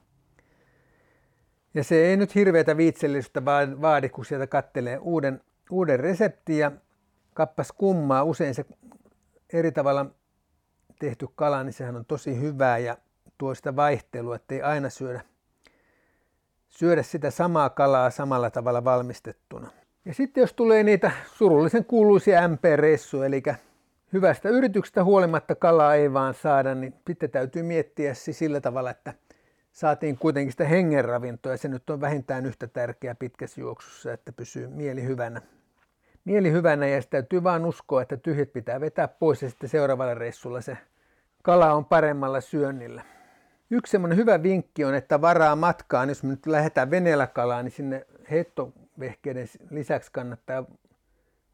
Ja 1.75 1.85
se 1.85 2.07
ei 2.07 2.17
nyt 2.17 2.35
hirveätä 2.35 2.77
viitsellisyyttä 2.77 3.45
vaadi, 3.81 4.09
kun 4.09 4.25
sieltä 4.25 4.47
kattelee 4.47 4.99
uuden 4.99 5.41
uuden 5.71 6.01
reseptin 6.01 6.59
ja 6.59 6.73
kappas 7.35 7.73
kummaa. 7.73 8.25
Usein 8.25 8.55
se 8.55 8.65
eri 9.53 9.73
tavalla 9.73 10.07
tehty 10.99 11.27
kala, 11.35 11.65
niin 11.65 11.73
sehän 11.73 11.97
on 11.97 12.05
tosi 12.05 12.41
hyvää 12.41 12.79
ja 12.79 12.99
tuo 13.39 13.55
sitä 13.55 13.77
vaihtelua, 13.77 14.37
ettei 14.37 14.63
aina 14.63 14.91
syödä, 14.91 15.21
syödä 16.79 17.03
sitä 17.03 17.31
samaa 17.31 17.71
kalaa 17.71 18.11
samalla 18.11 18.51
tavalla 18.51 18.85
valmistettuna. 18.85 19.71
Ja 20.05 20.15
sitten 20.15 20.41
jos 20.41 20.53
tulee 20.53 20.83
niitä 20.83 21.11
surullisen 21.35 21.85
kuuluisia 21.85 22.49
MP-reissuja, 22.49 23.27
eli 23.27 23.43
hyvästä 24.13 24.49
yrityksestä 24.49 25.05
huolimatta 25.05 25.55
kalaa 25.55 25.95
ei 25.95 26.13
vaan 26.13 26.35
saada, 26.35 26.75
niin 26.75 26.95
sitten 27.07 27.31
täytyy 27.31 27.63
miettiä 27.63 28.15
se 28.15 28.33
sillä 28.33 28.61
tavalla, 28.61 28.91
että 28.91 29.15
saatiin 29.73 30.19
kuitenkin 30.19 30.53
sitä 30.53 30.65
hengenravintoa 30.65 31.53
ja 31.53 31.59
se 31.59 31.69
nyt 31.69 31.91
on 31.91 32.01
vähintään 32.01 32.47
yhtä 32.47 32.67
tärkeää 32.67 33.15
pitkässä 33.15 33.61
juoksussa, 33.61 34.13
että 34.13 34.33
pysyy 34.33 34.69
mieli 34.69 35.05
hyvänä. 35.05 35.43
Mieli 36.25 36.53
hyvänä 36.53 36.87
ja 36.87 37.03
sitä 37.03 37.11
täytyy 37.11 37.43
vaan 37.43 37.65
uskoa, 37.65 38.03
että 38.03 38.17
tyhjät 38.17 38.53
pitää 38.53 38.81
vetää 38.81 39.09
pois 39.09 39.43
ja 39.43 39.51
sitten 39.51 39.69
seuraavalla 39.69 40.15
reissulla 40.15 40.61
se 40.61 40.79
kala 41.43 41.73
on 41.73 41.85
paremmalla 41.85 42.41
syönnillä. 42.41 43.03
Yksi 43.71 43.91
semmoinen 43.91 44.19
hyvä 44.19 44.43
vinkki 44.43 44.85
on, 44.85 44.95
että 44.95 45.21
varaa 45.21 45.57
matkaan, 45.57 46.09
jos 46.09 46.23
me 46.23 46.31
nyt 46.31 46.47
lähdetään 46.47 46.91
veneellä 46.91 47.27
kalaan, 47.27 47.65
niin 47.65 47.73
sinne 47.73 48.07
heittovehkeiden 48.31 49.49
lisäksi 49.71 50.13
kannattaa 50.13 50.65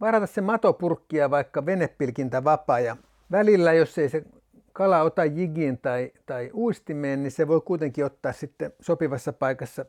varata 0.00 0.26
se 0.26 0.40
matopurkkia 0.40 1.30
vaikka 1.30 1.66
venepilkintä 1.66 2.44
vapaa 2.44 2.80
ja 2.80 2.96
välillä, 3.30 3.72
jos 3.72 3.98
ei 3.98 4.08
se 4.08 4.24
kala 4.72 5.02
ota 5.02 5.24
jigin 5.24 5.78
tai, 5.78 6.12
tai 6.26 6.50
uistimeen, 6.54 7.22
niin 7.22 7.30
se 7.30 7.48
voi 7.48 7.60
kuitenkin 7.60 8.04
ottaa 8.04 8.32
sitten 8.32 8.72
sopivassa 8.80 9.32
paikassa 9.32 9.84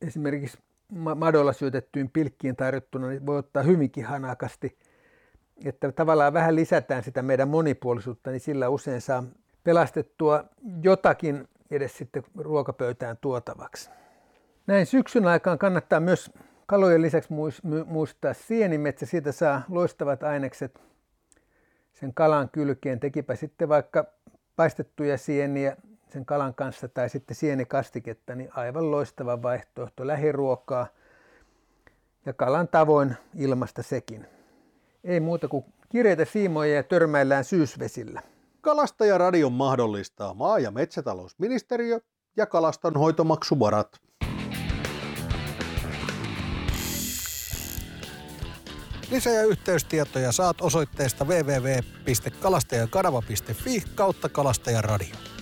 esimerkiksi 0.00 0.58
madolla 1.16 1.52
syötettyyn 1.52 2.10
pilkkiin 2.10 2.56
tarjottuna, 2.56 3.08
niin 3.08 3.26
voi 3.26 3.38
ottaa 3.38 3.62
hyvinkin 3.62 4.04
hanakasti. 4.04 4.78
Että 5.64 5.92
tavallaan 5.92 6.32
vähän 6.32 6.54
lisätään 6.54 7.02
sitä 7.02 7.22
meidän 7.22 7.48
monipuolisuutta, 7.48 8.30
niin 8.30 8.40
sillä 8.40 8.68
usein 8.68 9.00
saa 9.00 9.24
pelastettua 9.66 10.44
jotakin 10.82 11.48
edes 11.70 11.98
sitten 11.98 12.22
ruokapöytään 12.38 13.16
tuotavaksi. 13.20 13.90
Näin 14.66 14.86
syksyn 14.86 15.26
aikaan 15.26 15.58
kannattaa 15.58 16.00
myös 16.00 16.30
kalojen 16.66 17.02
lisäksi 17.02 17.34
muistaa 17.86 18.34
sienimetsä. 18.34 19.06
Siitä 19.06 19.32
saa 19.32 19.62
loistavat 19.68 20.22
ainekset 20.22 20.80
sen 21.92 22.14
kalan 22.14 22.48
kylkeen. 22.48 23.00
Tekipä 23.00 23.36
sitten 23.36 23.68
vaikka 23.68 24.04
paistettuja 24.56 25.18
sieniä 25.18 25.76
sen 26.08 26.26
kalan 26.26 26.54
kanssa 26.54 26.88
tai 26.88 27.08
sitten 27.08 27.36
sienikastiketta, 27.36 28.34
niin 28.34 28.50
aivan 28.56 28.90
loistava 28.90 29.42
vaihtoehto 29.42 30.06
lähiruokaa 30.06 30.86
ja 32.26 32.32
kalan 32.32 32.68
tavoin 32.68 33.16
ilmasta 33.34 33.82
sekin. 33.82 34.26
Ei 35.04 35.20
muuta 35.20 35.48
kuin 35.48 35.64
kireitä 35.88 36.24
siimoja 36.24 36.74
ja 36.74 36.82
törmäillään 36.82 37.44
syysvesillä. 37.44 38.22
Kalastajaradion 38.66 39.52
mahdollistaa 39.52 40.34
maa- 40.34 40.58
ja 40.58 40.70
metsätalousministeriö 40.70 42.00
ja 42.36 42.46
kalastonhoitomaksuvarat. 42.46 44.00
Lisä- 49.10 49.30
ja 49.30 49.42
yhteystietoja 49.42 50.32
saat 50.32 50.60
osoitteesta 50.60 51.24
www.kalastajakanava.fi 51.24 53.82
kautta 53.94 54.28
kalastajaradio. 54.28 55.35